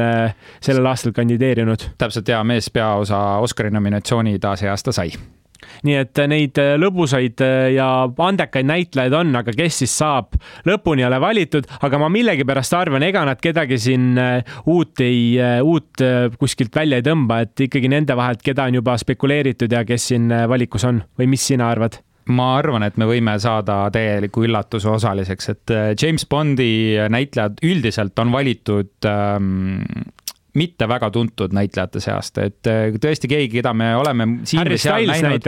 [0.63, 1.91] sellel aastal kandideerinud?
[2.01, 5.11] täpselt ja mees peaosa Oscari nominatsiooni ta see aasta sai
[5.87, 10.35] nii et neid äh, lõbusaid äh, ja andekaid näitlejaid on, aga kes siis saab,
[10.67, 15.35] lõpuni ei ole valitud, aga ma millegipärast arvan, ega nad kedagi siin äh, uut ei,
[15.65, 16.03] uut
[16.39, 20.31] kuskilt välja ei tõmba, et ikkagi nende vahelt, keda on juba spekuleeritud ja kes siin
[20.49, 22.01] valikus on või mis sina arvad?
[22.31, 28.31] ma arvan, et me võime saada täieliku üllatuse osaliseks, et James Bondi näitlejad üldiselt on
[28.31, 29.81] valitud ähm,
[30.53, 35.21] mitte väga tuntud näitlejate seast, et äh, tõesti keegi, keda me oleme siin Harry Styles
[35.23, 35.45] näinud,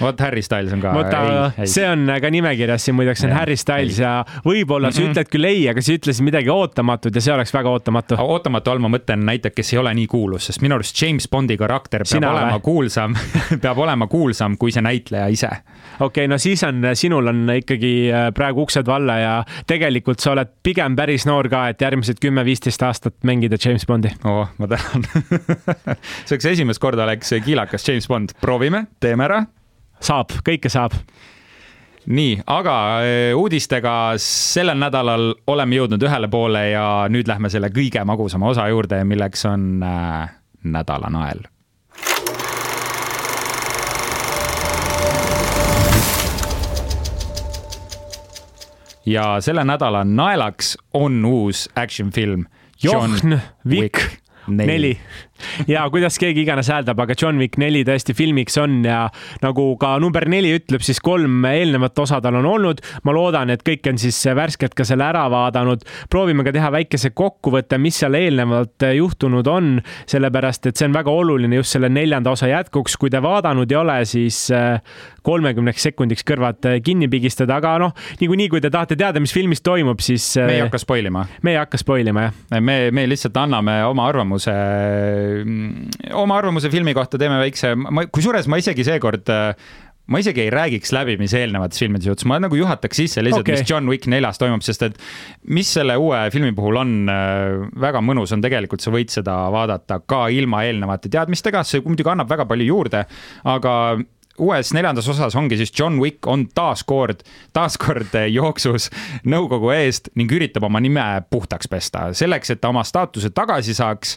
[0.00, 0.92] vot Harry Styles on ka.
[0.96, 4.04] vaata, see on ka nimekirjas siin muideks on ja, Harry Styles ei.
[4.04, 4.12] ja
[4.44, 4.96] võib-olla mm -hmm.
[4.96, 5.10] sa mhm.
[5.10, 8.18] ütled küll ei, aga sa ütlesid midagi ootamatut ja see oleks väga ootamatu.
[8.18, 11.56] ootamatu all ma mõtlen näiteks, kes ei ole nii kuulus, sest minu arust James Bondi
[11.56, 12.62] karakter peab Sina olema või?
[12.68, 13.16] kuulsam
[13.62, 15.48] peab olema kuulsam kui see näitleja ise.
[15.48, 19.34] okei okay,, no siis on, sinul on ikkagi äh, praegu uksed valla ja
[19.66, 24.41] tegelikult sa oled pigem päris noor ka, et järgmised kümme-viisteist aastat mängida James Bondi oh
[24.42, 25.06] oh, ma tänan
[26.26, 29.44] see oleks esimest korda oleks kiilakas James Bond, proovime, teeme ära.
[30.02, 30.98] saab, kõike saab
[32.06, 32.76] nii, aga
[33.06, 38.66] eh, uudistega sellel nädalal oleme jõudnud ühele poole ja nüüd lähme selle kõige magusama osa
[38.72, 40.30] juurde, milleks on äh,
[40.64, 41.46] nädala nael.
[49.06, 52.46] ja selle nädala naelaks on uus action film.
[52.82, 55.00] John Wick neli, neli
[55.70, 59.04] ja kuidas keegi iganes hääldab, aga John Wick neli tõesti filmiks on ja
[59.42, 62.82] nagu ka number neli ütleb, siis kolm eelnevat osa tal on olnud.
[63.04, 65.84] ma loodan, et kõik on siis värskelt ka selle ära vaadanud.
[66.10, 69.74] proovime ka teha väikese kokkuvõtte, mis seal eelnevalt juhtunud on,
[70.06, 72.96] sellepärast et see on väga oluline just selle neljanda osa jätkuks.
[72.96, 74.80] kui te vaadanud ei ole, siis äh,
[75.26, 79.62] kolmekümneks sekundiks kõrvad äh, kinni pigistada, aga noh, niikuinii, kui te tahate teada, mis filmis
[79.62, 80.34] toimub, siis.
[80.40, 81.26] me ei äh, hakka spoil ima.
[81.42, 82.60] me ei hakka spoil ima, jah.
[82.60, 84.54] me, me lihtsalt anname oma arvamuse
[86.18, 89.32] oma arvamuse filmi kohta teeme väikse, ma, kusjuures ma isegi seekord
[90.10, 93.60] ma isegi ei räägiks läbi, mis eelnevates filmides juhtus, ma nagu juhataks sisse lihtsalt okay.,
[93.60, 94.98] mis John Wick neljas toimub, sest et
[95.54, 100.00] mis selle uue filmi puhul on äh, väga mõnus, on tegelikult sa võid seda vaadata
[100.02, 103.04] ka ilma eelnevate teadmistega, see muidugi annab väga palju juurde,
[103.54, 103.76] aga
[104.42, 107.22] uues neljandas osas ongi siis John Wick on taaskord,
[107.54, 108.88] taaskord jooksus
[109.28, 112.08] nõukogu eest ning üritab oma nime puhtaks pesta.
[112.16, 114.16] selleks, et ta oma staatuse tagasi saaks,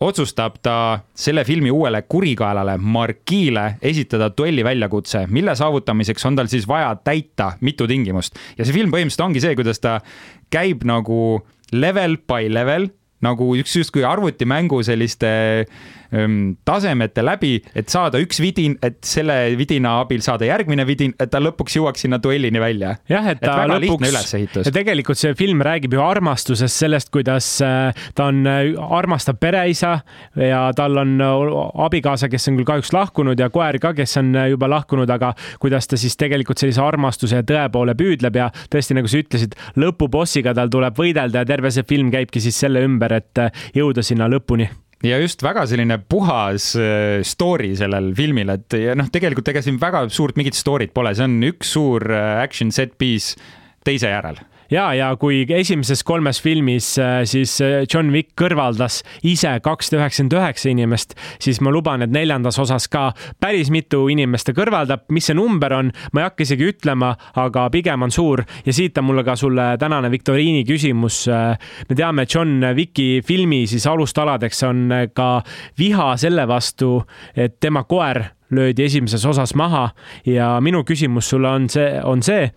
[0.00, 6.68] otsustab ta selle filmi uuele kurikaelale Marquis'le esitada duelli väljakutse, mille saavutamiseks on tal siis
[6.68, 8.36] vaja täita mitu tingimust.
[8.58, 10.00] ja see film põhimõtteliselt ongi see, kuidas ta
[10.52, 11.40] käib nagu
[11.72, 12.90] level by level
[13.24, 15.30] nagu üks justkui arvutimängu selliste
[15.64, 15.66] ähm,
[16.66, 21.40] tasemete läbi, et saada üks vidin, et selle vidina abil saada järgmine vidin, et ta
[21.42, 22.96] lõpuks jõuaks sinna duellini välja.
[23.10, 28.28] jah, et ta et lõpuks, tegelikult see film räägib ju armastusest, sellest, kuidas äh, ta
[28.30, 29.98] on, äh, armastab pereisa
[30.36, 34.32] ja tal on äh, abikaasa, kes on küll kahjuks lahkunud ja koer ka, kes on
[34.52, 38.96] juba lahkunud, aga kuidas ta siis tegelikult sellise armastuse ja tõe poole püüdleb ja tõesti,
[38.98, 43.18] nagu sa ütlesid, lõpubossiga tal tuleb võidelda ja terve see film käibki siis selle ümber,
[43.20, 44.68] et jõuda sinna lõpuni
[45.06, 49.80] ja just väga selline puhas äh, story sellel filmil, et ja noh, tegelikult ega siin
[49.82, 53.38] väga suurt mingit story't pole, see on üks suur äh, action set piece
[53.86, 54.40] teise järel
[54.70, 60.36] ja, ja kui esimeses kolmes filmis äh, siis äh, John Wick kõrvaldas ise kakssada üheksakümmend
[60.36, 63.08] üheksa inimest, siis ma luban, et neljandas osas ka
[63.42, 65.06] päris mitu inimest ta kõrvaldab.
[65.10, 68.98] mis see number on, ma ei hakka isegi ütlema, aga pigem on suur ja siit
[68.98, 71.24] on mulle ka sulle tänane viktoriini küsimus.
[71.28, 75.30] Äh, me teame, John Wicki filmi siis alustaladeks on ka
[75.78, 77.00] viha selle vastu,
[77.36, 79.88] et tema koer löödi esimeses osas maha
[80.26, 82.50] ja minu küsimus sulle on see, on see,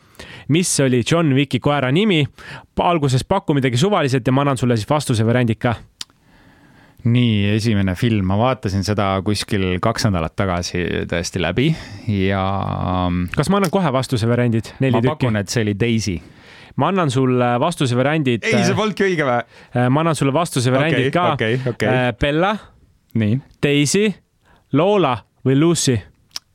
[0.53, 2.25] mis oli John Wicki koera nimi.
[2.79, 5.75] alguses paku midagi suvaliselt ja ma annan sulle siis vastuse variandid ka.
[7.03, 11.69] nii, esimene film, ma vaatasin seda kuskil kaks nädalat tagasi tõesti läbi
[12.07, 12.43] ja.
[13.35, 15.09] kas ma annan kohe vastuse variandid, neli ma tükki?
[15.09, 16.19] ma pakun, et see oli Daisy
[16.79, 18.43] ma annan sulle vastuse variandid.
[18.45, 19.39] ei, see polnudki õige või?
[19.73, 21.59] Äh, ma annan sulle vastuse variandid okay, ka okay,.
[21.73, 21.89] Okay.
[21.89, 22.53] Äh, Bella,
[23.63, 24.11] Daisy,
[24.73, 25.99] Lola või Lucy?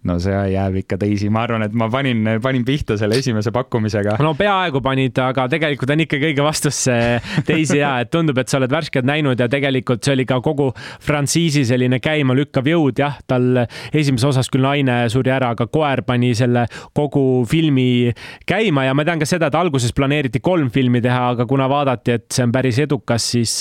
[0.05, 4.19] no see jääb ikka teisi, ma arvan, et ma panin, panin pihta selle esimese pakkumisega.
[4.25, 7.19] no peaaegu panid, aga tegelikult on ikka kõige vastus see
[7.49, 10.71] teisi ja, et tundub, et sa oled värskelt näinud ja tegelikult see oli ka kogu
[11.05, 16.35] frantsiisi selline käimalükkav jõud, jah, tal esimeses osas küll naine suri ära, aga koer pani
[16.37, 16.67] selle
[16.97, 18.13] kogu filmi
[18.49, 18.85] käima.
[18.89, 22.29] Ja ma tean ka seda, et alguses planeeriti kolm filmi teha, aga kuna vaadati, et
[22.35, 23.57] see on päris edukas, siis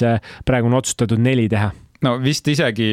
[0.48, 1.72] praegu on otsustatud neli teha
[2.04, 2.88] no vist isegi,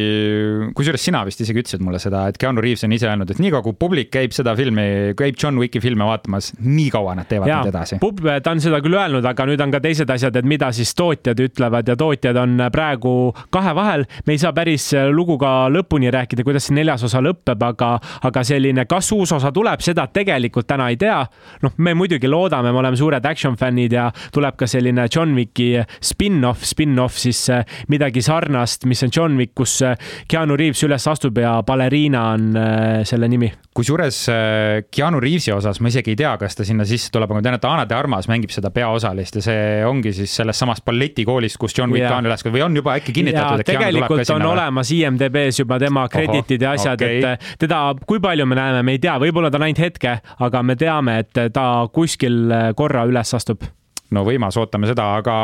[0.76, 3.64] kusjuures sina vist isegi ütlesid mulle seda, et Keanu Reaves on ise öelnud, et niikaua
[3.64, 7.70] kui publik käib seda filmi, käib John Wicki filme vaatamas, nii kaua nad teevad nüüd
[7.72, 7.98] edasi.
[8.00, 11.42] ta on seda küll öelnud, aga nüüd on ka teised asjad, et mida siis tootjad
[11.42, 13.14] ütlevad ja tootjad on praegu
[13.50, 14.06] kahe vahel.
[14.26, 17.92] me ei saa päris luguga lõpuni rääkida, kuidas see neljas osa lõpeb, aga,
[18.30, 21.24] aga selline, kas uus osa tuleb, seda tegelikult täna ei tea.
[21.62, 25.72] noh, me muidugi loodame, me oleme suured action fännid ja tuleb ka selline John Wicki
[26.00, 27.42] spin-off, spin-off siis
[27.90, 29.96] midagi sarnast, mis on John Wick, kus äh,
[30.30, 33.50] Keanu Reaves üles astub ja baleriina on äh, selle nimi.
[33.76, 37.38] kusjuures äh, Keanu Reavesi osas ma isegi ei tea, kas ta sinna sisse tuleb, aga
[37.38, 40.84] ma tean, et Ana de Armas mängib seda peaosalist ja see ongi siis sellest samast
[40.86, 42.14] balletikoolist, kus John Wick ja.
[42.18, 44.38] on üles või on juba äkki kinnitatud, et Keanu tuleb ka sinna?
[44.38, 48.84] on olemas IMDB-s juba tema kreditid ja asjad okay., et teda, kui palju me näeme,
[48.86, 53.06] me ei tea, võib-olla ta on ainult hetke, aga me teame, et ta kuskil korra
[53.08, 53.64] üles astub
[54.14, 55.34] no võimas, ootame seda, aga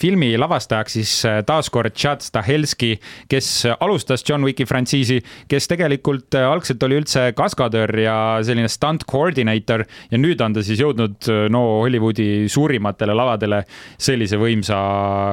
[0.00, 2.94] filmi lavastajaks siis äh, taaskord Chad Stahelski,
[3.30, 9.06] kes alustas John Wicki frantsiisi, kes tegelikult äh, algselt oli üldse kaskadöör ja selline stunt
[9.10, 13.62] coordinator ja nüüd on ta siis jõudnud äh, no Hollywoodi suurimatele lavadele
[14.00, 14.78] sellise võimsa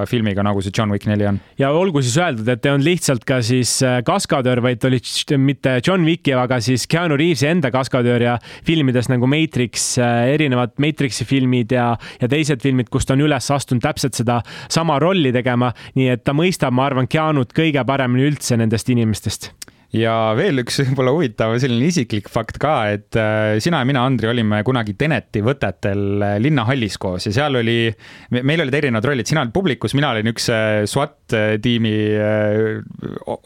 [0.09, 1.39] filmiga, nagu see John Wick neli on.
[1.61, 4.99] ja olgu siis öeldud, et ei olnud lihtsalt ka siis kaskadöör, vaid oli
[5.39, 11.25] mitte John Wicki, aga siis Keanu Reavesi enda kaskadöör ja filmides nagu Matrix, erinevad Matrixi
[11.27, 15.31] filmid ja, ja teised filmid filmid, kus ta on üles astunud täpselt seda sama rolli
[15.31, 19.51] tegema, nii et ta mõistab, ma arvan, Keanut kõige paremini üldse nendest inimestest.
[19.91, 24.29] Ja veel üks võib-olla huvitav selline isiklik fakt ka, et äh, sina ja mina, Andri,
[24.31, 27.91] olime kunagi Teneti võtetel äh, linnahallis koos ja seal oli,
[28.39, 30.85] meil olid erinevad rollid, sina olid publikus, mina olin üks äh,
[31.31, 31.93] SWAT tiimi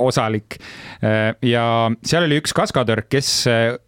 [0.02, 0.58] osalik.
[1.46, 1.64] ja
[2.06, 3.30] seal oli üks kaskadör, kes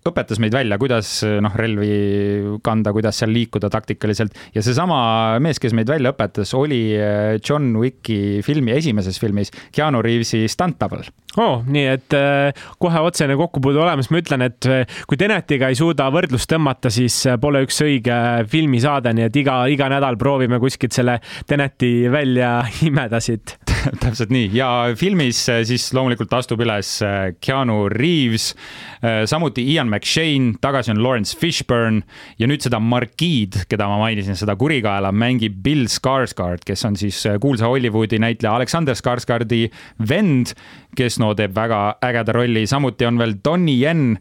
[0.08, 5.00] õpetas meid välja, kuidas noh, relvi kanda, kuidas seal liikuda taktikaliselt ja seesama
[5.44, 6.82] mees, kes meid välja õpetas, oli
[7.42, 11.06] John Wicki filmi esimeses filmis Keanu Reavesi Stunt Double
[11.42, 11.64] oh,.
[11.66, 12.18] nii et
[12.82, 14.70] kohe otsene kokkupuude olemas, ma ütlen, et
[15.10, 18.18] kui Tenetiga ei suuda võrdlust tõmmata, siis pole üks õige
[18.52, 23.58] filmisaade, nii et iga, iga nädal proovime kuskilt selle Teneti välja imeda siit
[24.04, 24.50] täpselt nii.
[24.56, 26.98] Ja filmis siis loomulikult astub üles
[27.44, 28.52] Keanu Reaves,
[29.30, 32.04] samuti Ian McShane, tagasi on Lawrence Fishburne
[32.40, 37.22] ja nüüd seda Marquid, keda ma mainisin, seda kurikaela mängib Bill Skarsgård, kes on siis
[37.44, 39.68] kuulsa Hollywoodi näitleja Alexander Skarsgårdi
[40.10, 40.56] vend,
[40.98, 44.18] kes no teeb väga ägeda rolli, samuti on veel Donnie Yen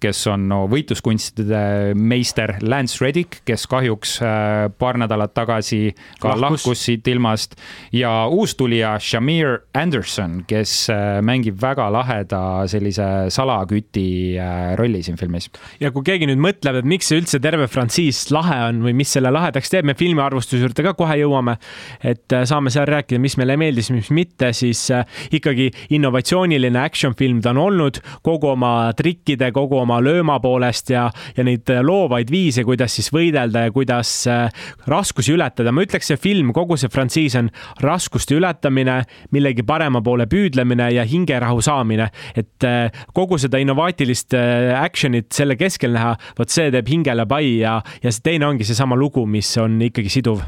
[0.00, 6.64] kes on no võitluskunstide meister Lance Reddick, kes kahjuks äh, paar nädalat tagasi ka lahkus,
[6.64, 7.56] lahkus siit ilmast
[7.94, 14.06] ja uustulija Shamir Anderson, kes äh, mängib väga laheda sellise salaküti
[14.40, 15.50] äh, rolli siin filmis.
[15.80, 19.12] ja kui keegi nüüd mõtleb, et miks see üldse terve frantsiis lahe on või mis
[19.12, 21.56] selle lahedaks teeb, me filmiarvustuse juurde ka kohe jõuame,
[22.04, 24.86] et saame seal rääkida, mis meile meeldis, mis mitte, siis
[25.34, 30.92] ikkagi innovatsiooniline action film ta on olnud kogu oma trikkide, kogu oma oma lööma poolest
[30.94, 34.46] ja, ja neid loovaid viise, kuidas siis võidelda ja kuidas äh,
[34.90, 35.72] raskusi ületada.
[35.74, 37.50] ma ütleks, see film, kogu see frantsiis on
[37.82, 39.00] raskuste ületamine,
[39.34, 42.10] millegi parema poole püüdlemine ja hingerahu saamine.
[42.36, 47.58] et äh, kogu seda innovaatilist äh, action'it selle keskel näha, vot see teeb hingele pai
[47.60, 50.46] ja, ja see teine ongi seesama lugu, mis on ikkagi siduv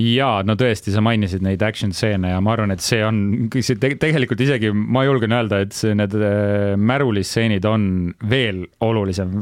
[0.00, 3.76] ja no tõesti, sa mainisid neid action stseene ja ma arvan, et see on see
[3.80, 7.84] te tegelikult isegi ma julgen öelda, et see, need äh, märulistseenid on
[8.30, 9.36] veel olulisem,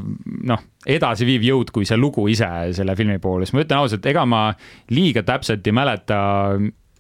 [0.51, 4.27] noh, edasiviiv jõud kui see lugu ise selle filmi puhul, sest ma ütlen ausalt, ega
[4.27, 4.49] ma
[4.91, 6.21] liiga täpselt ei mäleta,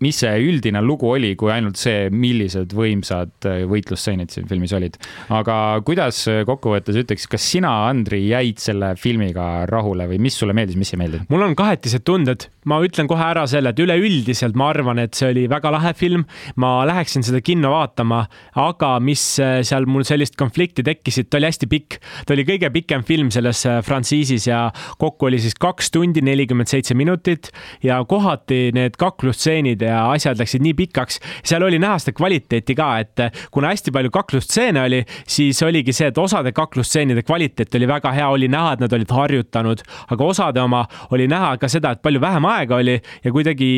[0.05, 4.97] mis see üldine lugu oli, kui ainult see, millised võimsad äh, võitlusstseenid siin filmis olid.
[5.37, 10.57] aga kuidas äh, kokkuvõttes ütleks, kas sina, Andri, jäid selle filmiga rahule või mis sulle
[10.57, 11.29] meeldis, mis ei meeldinud?
[11.33, 15.31] mul on kahetised tunded, ma ütlen kohe ära selle, et üleüldiselt ma arvan, et see
[15.35, 16.25] oli väga lahe film.
[16.57, 18.23] ma läheksin seda kinno vaatama,
[18.61, 22.01] aga mis äh, seal mul sellist konflikti tekkisid, ta oli hästi pikk.
[22.25, 24.63] ta oli kõige pikem film selles frantsiisis ja
[25.01, 27.53] kokku oli siis kaks tundi nelikümmend seitse minutit
[27.85, 31.21] ja kohati need kaklusstseenid ja asjad läksid nii pikaks.
[31.45, 36.11] seal oli näha seda kvaliteeti ka, et kuna hästi palju kaklusstseene oli, siis oligi see,
[36.11, 40.63] et osade kaklustseenide kvaliteet oli väga hea, oli näha, et nad olid harjutanud, aga osade
[40.63, 43.73] oma oli näha ka seda, et palju vähem aega oli ja kuidagi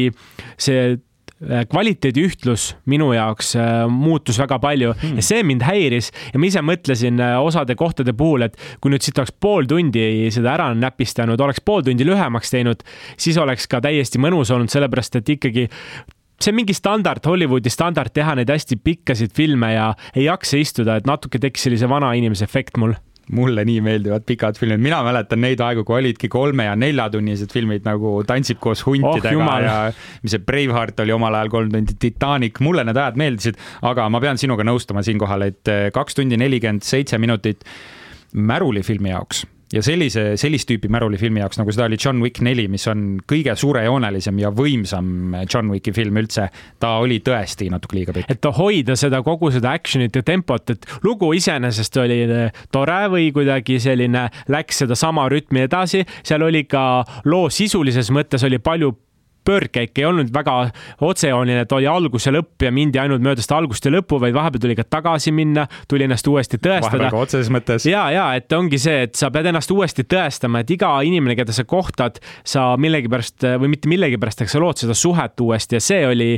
[0.60, 0.98] see
[1.42, 5.18] kvaliteedi ühtlus minu jaoks äh, muutus väga palju hmm.
[5.18, 9.02] ja see mind häiris ja ma ise mõtlesin äh, osade kohtade puhul, et kui nüüd
[9.02, 12.82] siit oleks pool tundi seda ära näpistanud, oleks pool tundi lühemaks teinud,
[13.20, 15.68] siis oleks ka täiesti mõnus olnud, sellepärast et ikkagi
[16.42, 20.98] see on mingi standard, Hollywoodi standard teha neid hästi pikkasid filme ja ei jaksa istuda,
[20.98, 22.94] et natuke tekkis sellise vana inimese efekt mul
[23.30, 27.86] mulle nii meeldivad pikad filmid, mina mäletan neid aegu, kui olidki kolme ja neljatunnised filmid
[27.86, 29.76] nagu Tantsib koos huntidega oh, ja
[30.24, 34.20] mis see Braveheart oli omal ajal kolm tundi, Titanic, mulle need ajad meeldisid, aga ma
[34.22, 37.64] pean sinuga nõustuma siinkohal, et eh, kaks tundi nelikümmend seitse minutit
[38.32, 42.86] märulifilmi jaoks ja sellise, sellist tüüpi märulifilmi jaoks, nagu seda oli John Wick neli, mis
[42.90, 46.48] on kõige suurejoonelisem ja võimsam John Wicki film üldse,
[46.82, 48.32] ta oli tõesti natuke liiga pikk.
[48.32, 53.30] et hoida seda kogu seda action'it ja tempot, et lugu iseenesest oli eh, tore või
[53.34, 58.92] kuidagi selline, läks sedasama rütmi edasi, seal oli ka loo sisulises mõttes oli palju
[59.44, 60.56] pöördkäik ei olnud väga
[61.00, 64.36] otsejooneline, et oli algus ja lõpp ja mindi ainult mööda seda algust ja lõppu, vaid
[64.36, 66.90] vahepeal tuli ka tagasi minna, tuli ennast uuesti tõestada.
[66.90, 67.86] vahepeal ka otseses mõttes.
[67.90, 71.54] ja, ja et ongi see, et sa pead ennast uuesti tõestama, et iga inimene, keda
[71.56, 76.06] sa kohtad, sa millegipärast või mitte millegipärast, aga sa lood seda suhet uuesti ja see
[76.06, 76.30] oli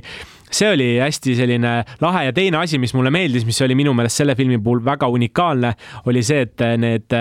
[0.54, 4.22] see oli hästi selline lahe ja teine asi, mis mulle meeldis, mis oli minu meelest
[4.22, 5.74] selle filmi puhul väga unikaalne,
[6.06, 7.16] oli see, et need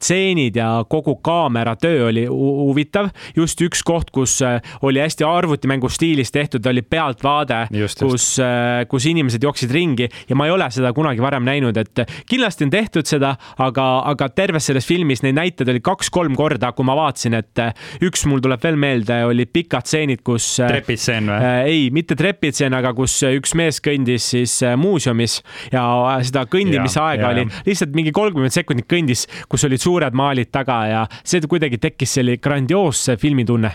[0.00, 3.10] stseenid ja kogu kaamera töö oli huvitav.
[3.36, 7.66] just üks koht, kus äh, oli hästi arvutimängu stiilis tehtud, oli pealtvaade,
[8.00, 12.04] kus, äh, kus inimesed jooksid ringi ja ma ei ole seda kunagi varem näinud, et
[12.30, 16.86] kindlasti on tehtud seda, aga, aga terves selles filmis neid näiteid oli kaks-kolm korda, kui
[16.88, 17.74] ma vaatasin, et äh,
[18.06, 20.48] üks mul tuleb veel meelde, olid pikad stseenid, kus.
[20.60, 21.60] trepitseen või äh,?
[21.70, 25.40] ei, mitte trepitseen, aga kus üks mees kõndis siis muuseumis
[25.72, 25.84] ja
[26.26, 31.02] seda kõndimise aega oli lihtsalt mingi kolmkümmend sekundit kõndis, kus olid suured maalid taga ja
[31.22, 33.72] see kuidagi tekkis selline grandioosse filmitunne.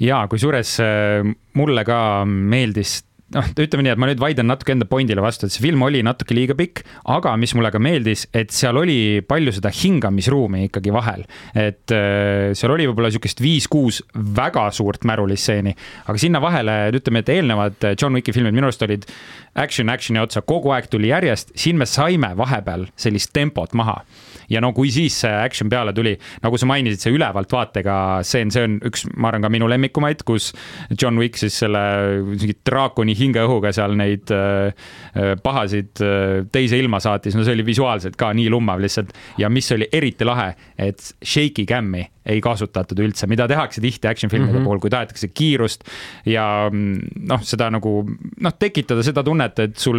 [0.00, 3.00] ja kusjuures äh, mulle ka meeldis
[3.34, 6.02] noh, ütleme nii, et ma nüüd vaidlen natuke enda pointile vastu, et see film oli
[6.06, 6.82] natuke liiga pikk,
[7.14, 11.26] aga mis mulle ka meeldis, et seal oli palju seda hingamisruumi ikkagi vahel.
[11.54, 14.02] et äh, seal oli võib-olla niisugust viis-kuus
[14.36, 15.74] väga suurt märulistseeni,
[16.06, 19.06] aga sinna vahele, ütleme, et eelnevad John Wicki filmid minu arust olid
[19.54, 24.00] action action'i otsa, kogu aeg tuli järjest, siin me saime vahepeal sellist tempot maha
[24.50, 28.52] ja no kui siis see action peale tuli, nagu sa mainisid, see ülevalt vaatega stseen,
[28.54, 30.50] see on üks, ma arvan, ka minu lemmikumaid, kus
[30.94, 31.82] John Wick siis selle
[32.26, 34.70] mingi draakoni hingeõhuga seal neid äh,
[35.14, 39.14] äh, pahasid äh, teise ilma saatis, no see oli visuaalselt ka nii lummav lihtsalt.
[39.40, 44.30] Ja mis oli eriti lahe, et shaky cam'i ei kasutatud üldse, mida tehakse tihti action
[44.30, 44.64] filmide mm -hmm.
[44.64, 45.84] puhul, kui tahetakse kiirust
[46.26, 47.94] ja mm, noh, seda nagu
[48.40, 49.98] noh, tekitada seda tunnet, et sul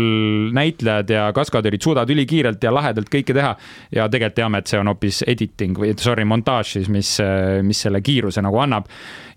[0.53, 3.55] näitlejad ja kaskadöörid suudavad ülikiirelt ja lahedalt kõike teha.
[3.91, 7.17] ja tegelikult teame, et see on hoopis editing või sorry, montaaž siis, mis,
[7.61, 8.87] mis selle kiiruse nagu annab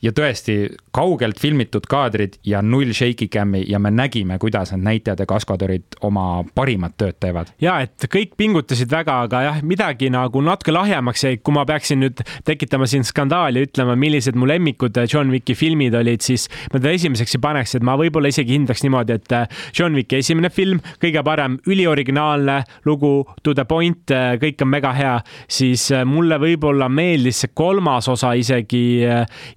[0.05, 0.57] ja tõesti
[0.95, 5.99] kaugelt filmitud kaadrid ja null shaky cam'i ja me nägime, kuidas need näitlejad ja kaskadöörid
[6.05, 7.53] oma parimat tööd teevad.
[7.61, 12.03] ja et kõik pingutasid väga, aga jah, midagi nagu natuke lahjemaks jäi, kui ma peaksin
[12.05, 16.93] nüüd tekitama siin skandaali, ütlema, millised mu lemmikud John Wicki filmid olid, siis ma ta
[16.93, 19.37] esimeseks ei paneks, et ma võib-olla isegi hindaks niimoodi, et
[19.79, 24.13] John Wicki esimene film, kõige parem, ülioriginaalne lugu, to the point,
[24.43, 25.17] kõik on mega hea,
[25.49, 28.85] siis mulle võib-olla meeldis see kolmas osa isegi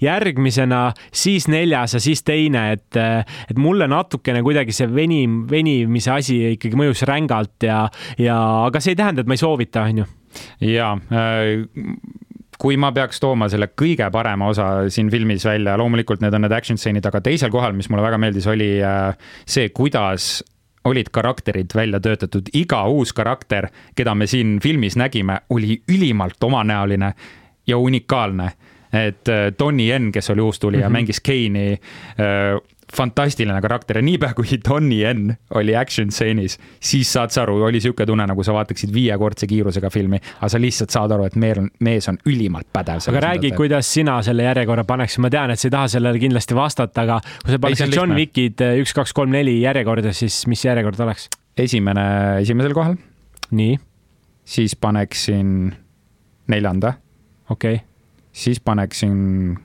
[0.01, 2.95] järg järgmisena, siis neljas ja siis teine, et,
[3.49, 7.87] et mulle natukene kuidagi see venim, venimise asi ikkagi mõjus rängalt ja,
[8.21, 10.07] ja aga see ei tähenda, et ma ei soovita, on ju.
[10.61, 11.65] ja äh
[12.57, 16.55] kui ma peaks tooma selle kõige parema osa siin filmis välja, loomulikult need on need
[16.57, 19.13] action stseenid, aga teisel kohal, mis mulle väga meeldis, oli äh,
[19.45, 20.39] see, kuidas
[20.89, 27.11] olid karakterid välja töötatud, iga uus karakter, keda me siin filmis nägime, oli ülimalt omanäoline
[27.67, 28.49] ja unikaalne
[28.97, 30.97] et äh, Donnie Yen, kes oli uustulija mm, -hmm.
[30.97, 32.61] mängis Kane'i äh,
[32.95, 37.81] fantastiline karakter ja niipea kui Donnie Yen oli action stseenis, siis saad sa aru, oli
[37.83, 41.59] sihuke tunne, nagu sa vaataksid viiekordse kiirusega filmi, aga sa lihtsalt saad aru, et mees
[41.59, 43.01] on, mees on ülimalt pädev.
[43.11, 46.55] aga räägi, kuidas sina selle järjekorra paneksid, ma tean, et sa ei taha sellele kindlasti
[46.55, 50.63] vastata, aga kui sa paneksid John Wickid äh, üks, kaks, kolm, neli järjekorda, siis mis
[50.65, 51.27] järjekord oleks?
[51.57, 52.07] esimene,
[52.41, 52.95] esimesel kohal.
[53.51, 53.77] nii.
[54.45, 55.75] siis paneksin
[56.47, 56.93] neljanda.
[57.49, 57.85] okei okay
[58.37, 59.57] siis paneksin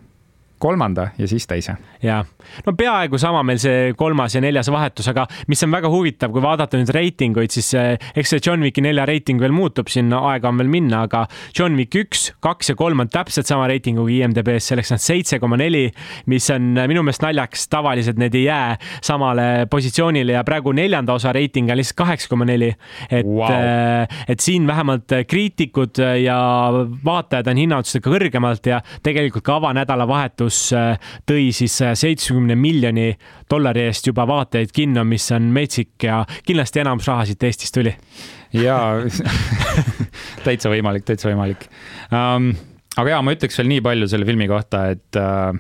[0.63, 1.75] kolmanda ja siis teise.
[2.03, 2.23] ja,
[2.67, 6.43] no peaaegu sama meil see kolmas ja neljas vahetus, aga mis on väga huvitav, kui
[6.45, 10.61] vaadata nüüd reitinguid, siis eks see John Wicki nelja reiting veel muutub, siin aega on
[10.61, 11.25] veel minna, aga
[11.59, 15.59] John Wick üks, kaks ja kolm on täpselt sama reitinguga IMDB-s, selleks on seitse koma
[15.61, 15.89] neli,
[16.31, 21.33] mis on minu meelest naljakas, tavaliselt need ei jää samale positsioonile ja praegu neljanda osa
[21.35, 22.71] reiting on lihtsalt kaheksa koma neli.
[23.11, 26.39] et wow., et siin vähemalt kriitikud ja
[27.05, 30.99] vaatajad on hinnanud seda kõrgemalt ja tegelikult ka avanädalavahetus kus äh,
[31.29, 33.13] tõi siis saja seitsmekümne miljoni
[33.51, 37.95] dollari eest juba vaatajaid kinno, mis on metsik ja kindlasti enamus raha siit Eestist tuli.
[38.53, 39.01] jaa
[40.47, 41.65] täitsa võimalik, täitsa võimalik
[42.13, 42.53] um,.
[43.01, 45.57] aga ja ma ütleks veel nii palju selle filmi kohta, et uh,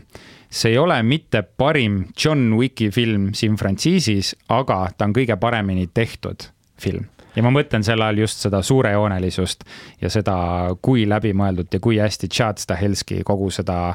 [0.53, 5.89] see ei ole mitte parim John Wicki film siin frantsiisis, aga ta on kõige paremini
[5.95, 6.51] tehtud
[6.83, 9.65] film ja ma mõtlen selle all just seda suurejoonelisust
[10.03, 10.37] ja seda,
[10.85, 13.95] kui läbimõeldud ja kui hästi Chad Stahelski kogu seda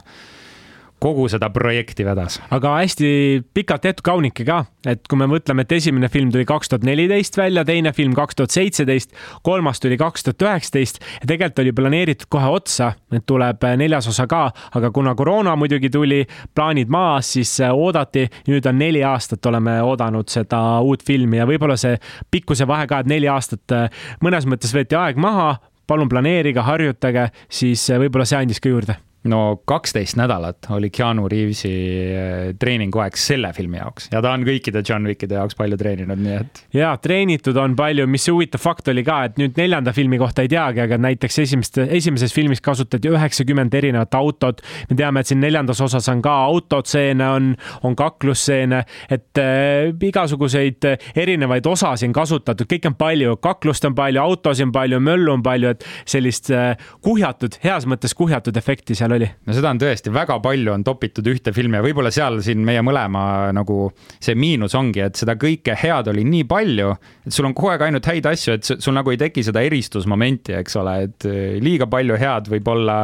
[1.00, 2.40] kogu seda projekti vedas.
[2.52, 3.10] aga hästi
[3.54, 7.38] pikalt tehtud kaunike ka, et kui me mõtleme, et esimene film tuli kaks tuhat neliteist
[7.38, 9.14] välja, teine film kaks tuhat seitseteist,
[9.46, 14.28] kolmas tuli kaks tuhat üheksateist ja tegelikult oli planeeritud kohe otsa, et tuleb neljas osa
[14.30, 14.44] ka,
[14.80, 16.24] aga kuna koroona muidugi tuli,
[16.56, 18.28] plaanid maas, siis oodati.
[18.48, 21.98] nüüd on neli aastat oleme oodanud seda uut filmi ja võib-olla see
[22.32, 23.78] pikkuse vahe ka, et neli aastat
[24.24, 29.62] mõnes mõttes võeti aeg maha palun planeerige, harjutage, siis võib-olla see andis ka juurde no
[29.66, 35.08] kaksteist nädalat oli Keanu Reavesi eh, treeninguaeg selle filmi jaoks ja ta on kõikide John
[35.10, 36.62] Wickide jaoks palju treeninud, nii et.
[36.78, 40.52] ja treenitud on palju, mis huvitav fakt oli ka, et nüüd neljanda filmi kohta ei
[40.52, 44.62] teagi, aga näiteks esimest, esimeses filmis kasutati üheksakümmend erinevat autot.
[44.90, 47.52] me teame, et siin neljandas osas on ka autotseene, on,
[47.84, 54.22] on kaklusseene, et äh, igasuguseid erinevaid osasid on kasutatud, kõike on palju, kaklust on palju,
[54.22, 59.07] autosid on palju, möllu on palju, et sellist äh, kuhjatud, heas mõttes kuhjatud efekti seal
[59.14, 59.30] oli oli.
[59.48, 62.84] no seda on tõesti väga palju on topitud ühte filmi ja võib-olla seal siin meie
[62.86, 66.94] mõlema nagu see miinus ongi, et seda kõike head oli nii palju,
[67.28, 70.56] et sul on kogu aeg ainult häid asju, et sul nagu ei teki seda eristusmomenti,
[70.62, 73.00] eks ole, et eh, liiga palju head võib-olla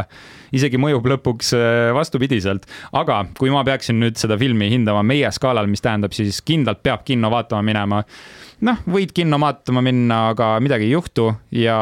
[0.54, 2.68] isegi mõjub lõpuks eh, vastupidiselt.
[2.94, 7.06] aga kui ma peaksin nüüd seda filmi hindama meie skaalal, mis tähendab siis kindlalt peab
[7.08, 8.04] kinno vaatama minema
[8.64, 11.78] noh, võid kinno vaatama minna, aga midagi ei juhtu ja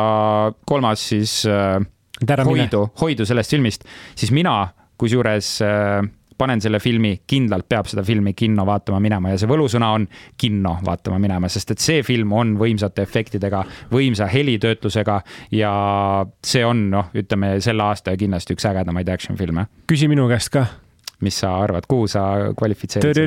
[0.68, 1.82] kolmas siis äh,
[2.46, 4.56] hoidu, hoidu sellest filmist, siis mina
[5.02, 6.02] kusjuures äh,
[6.42, 10.08] panen selle filmi, kindlalt peab seda filmi kinno vaatama minema ja see võlusõna on
[10.42, 13.64] kinno vaatama minema, sest et see film on võimsate efektidega,
[13.94, 15.20] võimsa helitöötlusega
[15.58, 15.74] ja
[16.46, 19.68] see on noh, ütleme selle aasta kindlasti üks ägedamaid action filme.
[19.90, 20.66] küsi minu käest ka
[21.26, 22.24] mis sa arvad, kuhu sa
[22.58, 23.18] kvalifitseerid?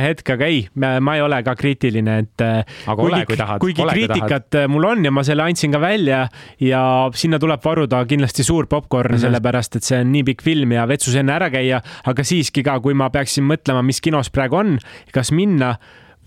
[0.00, 2.44] hetk, aga ei, ma ei ole ka kriitiline, et.
[2.44, 3.62] Äh, aga kuigi, ole, kui tahad.
[3.62, 4.64] kuigi ole, kriitikat tahad.
[4.64, 6.22] Äh, mul on ja ma selle andsin ka välja
[6.64, 6.82] ja
[7.14, 9.26] sinna tuleb varuda kindlasti suur popkorn mm, -hmm.
[9.26, 12.78] sellepärast et see on nii pikk film ja vetsus enne ära käia, aga siiski ka,
[12.80, 14.78] kui ma peaksin mõtlema, mis kinos praegu on,
[15.12, 15.76] kas minna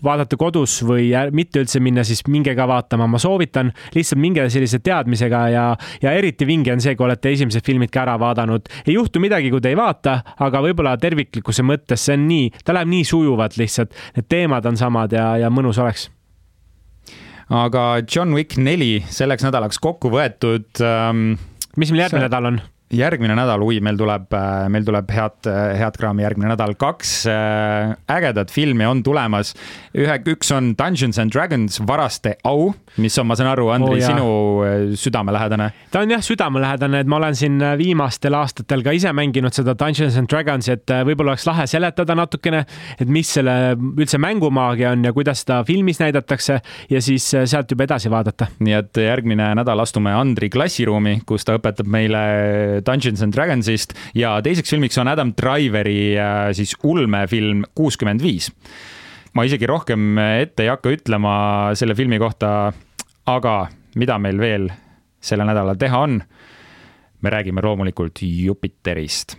[0.04, 3.72] vaadata kodus või mitte üldse minna, siis minge ka vaatama, ma soovitan.
[3.94, 5.64] lihtsalt minge sellise teadmisega ja,
[6.02, 8.68] ja eriti vinge on see, kui olete esimesed filmid ka ära vaadanud.
[8.86, 12.76] ei juhtu midagi, kui te ei vaata, aga võib-olla terviklikkuse mõttes see on nii, ta
[12.76, 16.10] läheb nii sujuvalt lihtsalt, need teemad on samad ja, ja mõnus oleks
[17.52, 21.34] aga John Wick neli selleks nädalaks kokku võetud ähm,.
[21.76, 22.28] mis meil järgmine see...
[22.28, 22.62] nädal on?
[22.98, 27.94] Järgmine nädal, ui, meil tuleb, äh, meil tuleb head, head kraami järgmine nädal, kaks äh,
[28.10, 29.54] ägedat filmi on tulemas.
[29.94, 34.06] ühe, üks on Dungeons and Dragons varaste au, mis on, ma saan aru, Andrei oh,,
[34.06, 34.28] sinu
[34.66, 35.70] äh, südamelähedane.
[35.90, 40.18] ta on jah südamelähedane, et ma olen siin viimastel aastatel ka ise mänginud seda Dungeons
[40.20, 42.64] and Dragons, et võib-olla oleks lahe seletada natukene,
[42.98, 47.88] et mis selle üldse mängumaagia on ja kuidas seda filmis näidatakse ja siis sealt juba
[47.88, 48.50] edasi vaadata.
[48.64, 52.24] nii et järgmine nädal astume Andri klassiruumi, kus ta õpetab meile
[52.86, 58.50] Dungeons and Dragonsist ja teiseks filmiks on Adam Driveri äh, siis ulmefilm kuuskümmend viis.
[59.34, 61.36] ma isegi rohkem ette ei hakka ütlema
[61.74, 62.72] selle filmi kohta,
[63.26, 63.54] aga
[63.98, 64.68] mida meil veel
[65.20, 66.20] sellel nädalal teha on?
[67.24, 69.38] me räägime loomulikult Jupiterist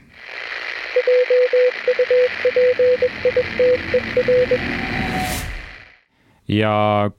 [6.47, 7.09] ja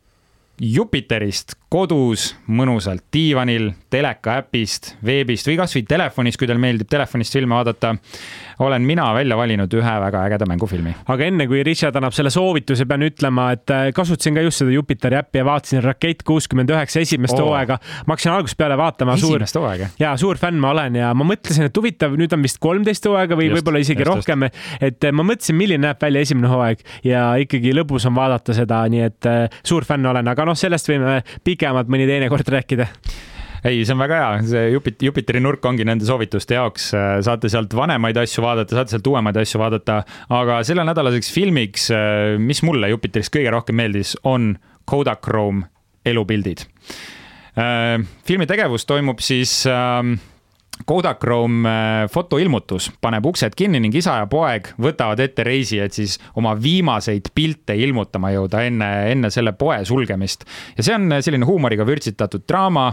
[0.61, 7.59] Jupiterist kodus mõnusalt diivanil, teleka äpist, veebist või kasvõi telefonist, kui teile meeldib telefonist filme
[7.59, 7.97] vaadata
[8.59, 10.95] olen mina välja valinud ühe väga ägeda mängufilmi.
[11.07, 14.73] aga enne kui Richard annab selle soovituse, pean ütlema, et äh, kasutasin ka just seda
[14.73, 17.47] Jupiteri äppi ja vaatasin Rakett kuuskümmend üheksa esimest oh.
[17.47, 17.79] hooaega.
[18.07, 19.19] ma hakkasin algusest peale vaatama.
[19.21, 19.91] esimest hooaega?
[20.01, 23.39] ja suur fänn ma olen ja ma mõtlesin, et huvitav, nüüd on vist kolmteist hooaega
[23.39, 24.49] või võib-olla isegi just, rohkem.
[24.81, 28.83] et äh, ma mõtlesin, milline näeb välja esimene hooaeg ja ikkagi lõbus on vaadata seda,
[28.93, 32.89] nii et äh, suur fänn olen, aga noh, sellest võime pikemalt mõni teine kord rääkida
[33.67, 36.93] ei, see on väga hea, see Jupit-, Jupiteri nurk ongi nende soovituste jaoks,
[37.27, 40.01] saate sealt vanemaid asju vaadata, saate sealt uuemaid asju vaadata,
[40.39, 41.91] aga sellelnädalaseks filmiks,
[42.43, 44.55] mis mulle Jupiterist kõige rohkem meeldis, on
[44.87, 45.67] Kodachrome
[46.07, 46.62] elupildid.
[48.29, 50.14] filmi tegevus toimub siis äh,
[50.85, 56.18] Kodachrome äh, fotoilmutus paneb uksed kinni ning isa ja poeg võtavad ette reisi, et siis
[56.37, 60.45] oma viimaseid pilte ilmutama jõuda enne, enne selle poe sulgemist.
[60.77, 62.91] ja see on selline huumoriga vürtsitatud draama,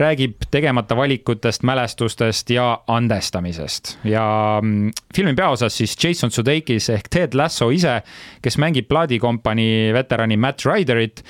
[0.00, 3.96] räägib tegemata valikutest, mälestustest ja andestamisest.
[4.04, 4.26] ja
[4.62, 8.00] mm, filmi peaosas siis Jason Sudeikis ehk Ted Lasso ise,
[8.42, 11.24] kes mängib plaadikompanii veterani Matt Ryderit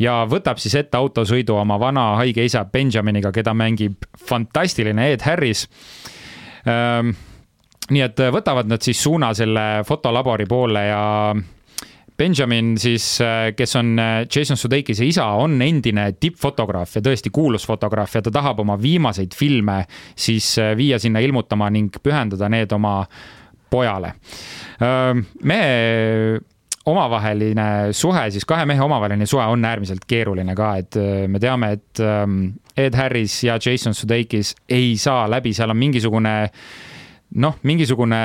[0.00, 5.66] ja võtab siis ette autosõidu oma vana haige isa Benjaminiga, keda mängib fantastiline Ed Harris
[6.68, 7.14] ähm,
[7.90, 11.02] nii et võtavad nad siis suuna selle fotolabori poole ja
[12.20, 13.14] Benjamin siis,
[13.56, 13.94] kes on
[14.28, 19.32] Jason Sudeikise isa, on endine tippfotograaf ja tõesti kuulus fotograaf ja ta tahab oma viimaseid
[19.36, 19.78] filme
[20.12, 22.98] siis viia sinna ilmutama ning pühendada need oma
[23.70, 24.12] pojale.
[25.42, 26.40] mehe
[26.86, 30.96] omavaheline suhe, siis kahe mehe omavaheline suhe on äärmiselt keeruline ka, et
[31.28, 32.00] me teame, et
[32.80, 36.34] Ed Harris ja Jason Sudeikis ei saa läbi, seal on mingisugune
[37.38, 38.20] noh, mingisugune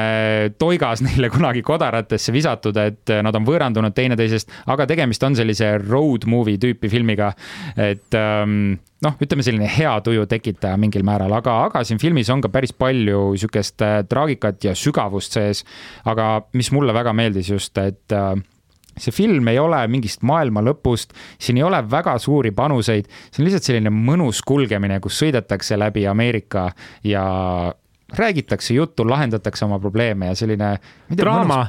[0.58, 6.26] toigas neile kunagi kodaratesse visatud, et nad on võõrandunud teineteisest, aga tegemist on sellise road
[6.30, 7.34] movie tüüpi filmiga.
[7.78, 8.76] et ähm,
[9.06, 12.74] noh, ütleme selline hea tuju tekitaja mingil määral, aga, aga siin filmis on ka päris
[12.74, 15.64] palju sihukest äh, traagikat ja sügavust sees.
[16.06, 18.34] aga mis mulle väga meeldis just, et äh,
[18.98, 23.50] see film ei ole mingist maailma lõpust, siin ei ole väga suuri panuseid, see on
[23.50, 26.70] lihtsalt selline mõnus kulgemine, kus sõidetakse läbi Ameerika
[27.04, 27.26] ja
[28.20, 30.76] räägitakse juttu, lahendatakse oma probleeme ja selline
[31.18, 31.66] draama,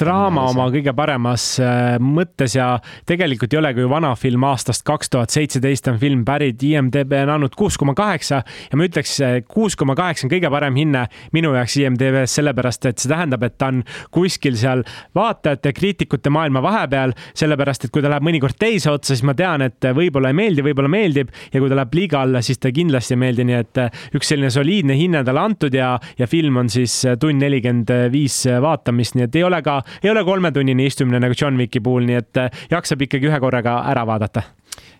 [0.00, 2.72] draama oma kõige paremas äh, mõttes ja
[3.08, 7.34] tegelikult ei olegi ju vana film aastast kaks tuhat seitseteist on film pärit, IMDB on
[7.36, 9.16] andnud kuus koma kaheksa ja ma ütleks,
[9.50, 11.06] kuus koma kaheksa on kõige parem hinne
[11.36, 13.82] minu jaoks IMDB-s, sellepärast et see tähendab, et ta on
[14.14, 14.84] kuskil seal
[15.16, 19.64] vaatajate, kriitikute maailma vahepeal, sellepärast et kui ta läheb mõnikord teise otsa, siis ma tean,
[19.66, 23.16] et võib-olla ei meeldi, võib-olla meeldib ja kui ta läheb liiga alla, siis ta kindlasti
[23.16, 23.82] ei meeldi, nii et
[24.18, 28.42] üks selline soliidne hinne talle antud ja, ja film on siis äh, tund nelikümmend viis
[28.48, 32.06] äh, vaatamist, nii et ei ole ka, ei ole kolmetunnine istumine nagu John Wicki puhul,
[32.08, 34.46] nii et äh, jaksab ikkagi ühe korraga ära vaadata.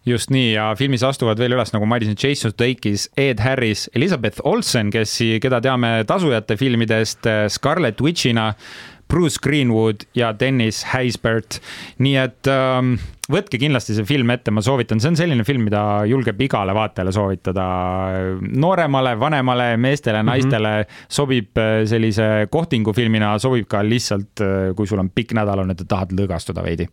[0.06, 4.88] Just nii ja filmis astuvad veel üles, nagu mainisin, Jason Sudeikis, Ed Harris, Elizabeth Olsen,
[4.92, 8.50] kes, keda teame tasujate filmidest Scarlet Witchina,
[9.10, 11.60] Bruce Greenwood ja Dennis Haysbert.
[11.98, 12.94] nii et ähm,
[13.30, 17.12] võtke kindlasti see film ette, ma soovitan, see on selline film, mida julgeb igale vaatajale
[17.14, 17.66] soovitada.
[18.40, 20.30] nooremale, vanemale, meestele, mhm.
[20.32, 21.12] naistele mm -hmm.
[21.20, 25.86] sobib äh, sellise kohtingufilmina, sobib ka lihtsalt, äh, kui sul on pikk nädal on, et
[25.88, 26.88] tahad lõõgastuda veidi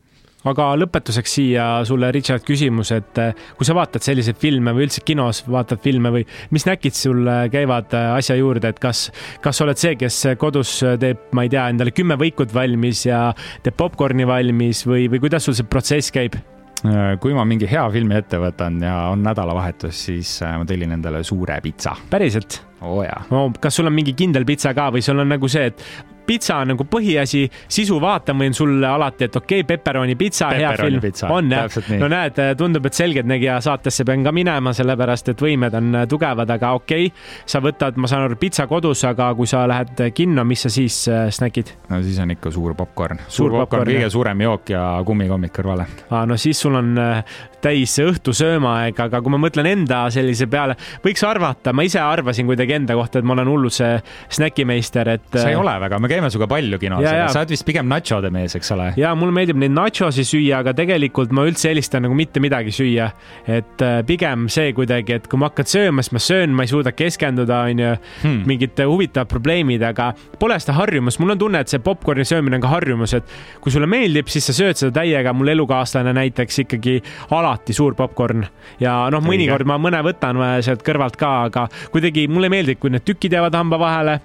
[0.51, 5.03] aga lõpetuseks siia sulle, Richard, küsimus, et eh, kui sa vaatad selliseid filme või üldse
[5.07, 6.25] kinos vaatad filme või
[6.55, 7.23] mis näkid sul
[7.53, 9.07] käivad eh, asja juurde, et kas,
[9.43, 13.31] kas oled see, kes kodus teeb, ma ei tea, endale kümme võikut valmis ja
[13.65, 16.37] teeb popkorni valmis või, või kuidas sul see protsess käib?
[16.85, 20.93] Äh, kui ma mingi hea filmi ette võtan ja on nädalavahetus, siis äh, ma tellin
[20.93, 21.95] endale suure pitsa.
[22.09, 22.61] päriselt?
[22.81, 23.49] Oo oh, jaa oh,.
[23.61, 25.83] kas sul on mingi kindel pitsa ka või sul on nagu see, et
[26.27, 30.73] pitsa on nagu põhiasi, sisu vaatan võin sulle alati, et okei okay,, pepperoni pitsa, hea
[30.79, 30.99] film.
[31.31, 36.01] on jah, no näed, tundub, et Selgeltnägija saatesse pean ka minema, sellepärast et võimed on
[36.09, 40.03] tugevad, aga okei okay,, sa võtad, ma saan aru, pitsa kodus, aga kui sa lähed
[40.17, 41.71] kinno, mis sa siis äh, snäkid?
[41.91, 43.23] no siis on ikka suur popkorn.
[43.27, 45.87] suur, suur popkorn, kõige suurem jook ja kummikommik kõrvale.
[46.09, 47.23] aa, no siis sul on äh,
[47.63, 50.75] täis õhtu söömaaeg, aga kui ma mõtlen enda sellise peale,
[51.05, 53.93] võiks arvata, ma ise arvasin kuidagi enda kohta, et ma olen hullult see
[54.37, 55.27] snäkimeister, et.
[55.33, 57.87] sa ei äh, ole väga, me käime sinuga palju kinos, aga sa oled vist pigem
[57.91, 58.89] nachode mees, eks ole?
[58.99, 63.09] ja mulle meeldib neid nachosi süüa, aga tegelikult ma üldse eelistan nagu mitte midagi süüa.
[63.47, 66.71] et äh, pigem see kuidagi, et kui ma hakkan sööma, siis ma söön, ma ei
[66.71, 67.93] suuda keskenduda, onju
[68.23, 72.59] hmm., mingid huvitavad probleemid, aga pole seda harjumust, mul on tunne, et see popkorni söömine
[72.59, 76.63] on ka harjumus, et kui sulle meeldib, siis sa sööd seda täiega, mul elukaaslane näiteks
[76.65, 76.97] ikkagi
[77.35, 78.45] alati suur popkorn
[78.81, 82.93] ja noh, mõnikord ma mõne võtan sealt kõrvalt ka, aga kuidagi mulle ei meeldi, kui
[82.93, 84.17] need tükid jäävad hamba vahele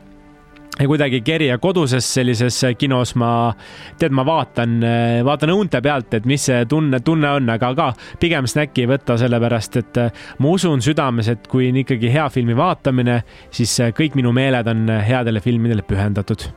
[0.80, 3.52] ja kuidagi kerija koduses sellises kinos ma,
[4.00, 4.78] tead, ma vaatan,
[5.26, 7.90] vaatan õunte pealt, et mis see tunne, tunne on, aga ka
[8.22, 10.00] pigem snäkki ei võta, sellepärast et
[10.40, 13.20] ma usun südames, et kui on ikkagi hea filmi vaatamine,
[13.52, 16.48] siis kõik minu meeled on headele filmidele pühendatud.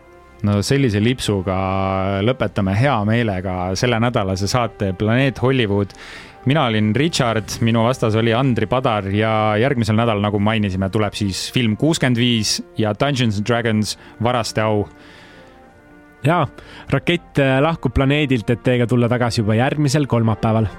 [0.45, 1.55] No sellise lipsuga
[2.23, 5.95] lõpetame hea meelega sellenädalase saate Planeet Hollywood
[6.45, 11.47] mina olin Richard, minu vastas oli Andri Padar ja järgmisel nädalal, nagu mainisime, tuleb siis
[11.53, 14.87] film kuuskümmend viis ja Dungeons and Dragons Varaste au.
[16.25, 16.45] ja
[16.89, 20.69] rakett lahkub planeedilt, et teiega tulla tagasi juba järgmisel kolmapäeval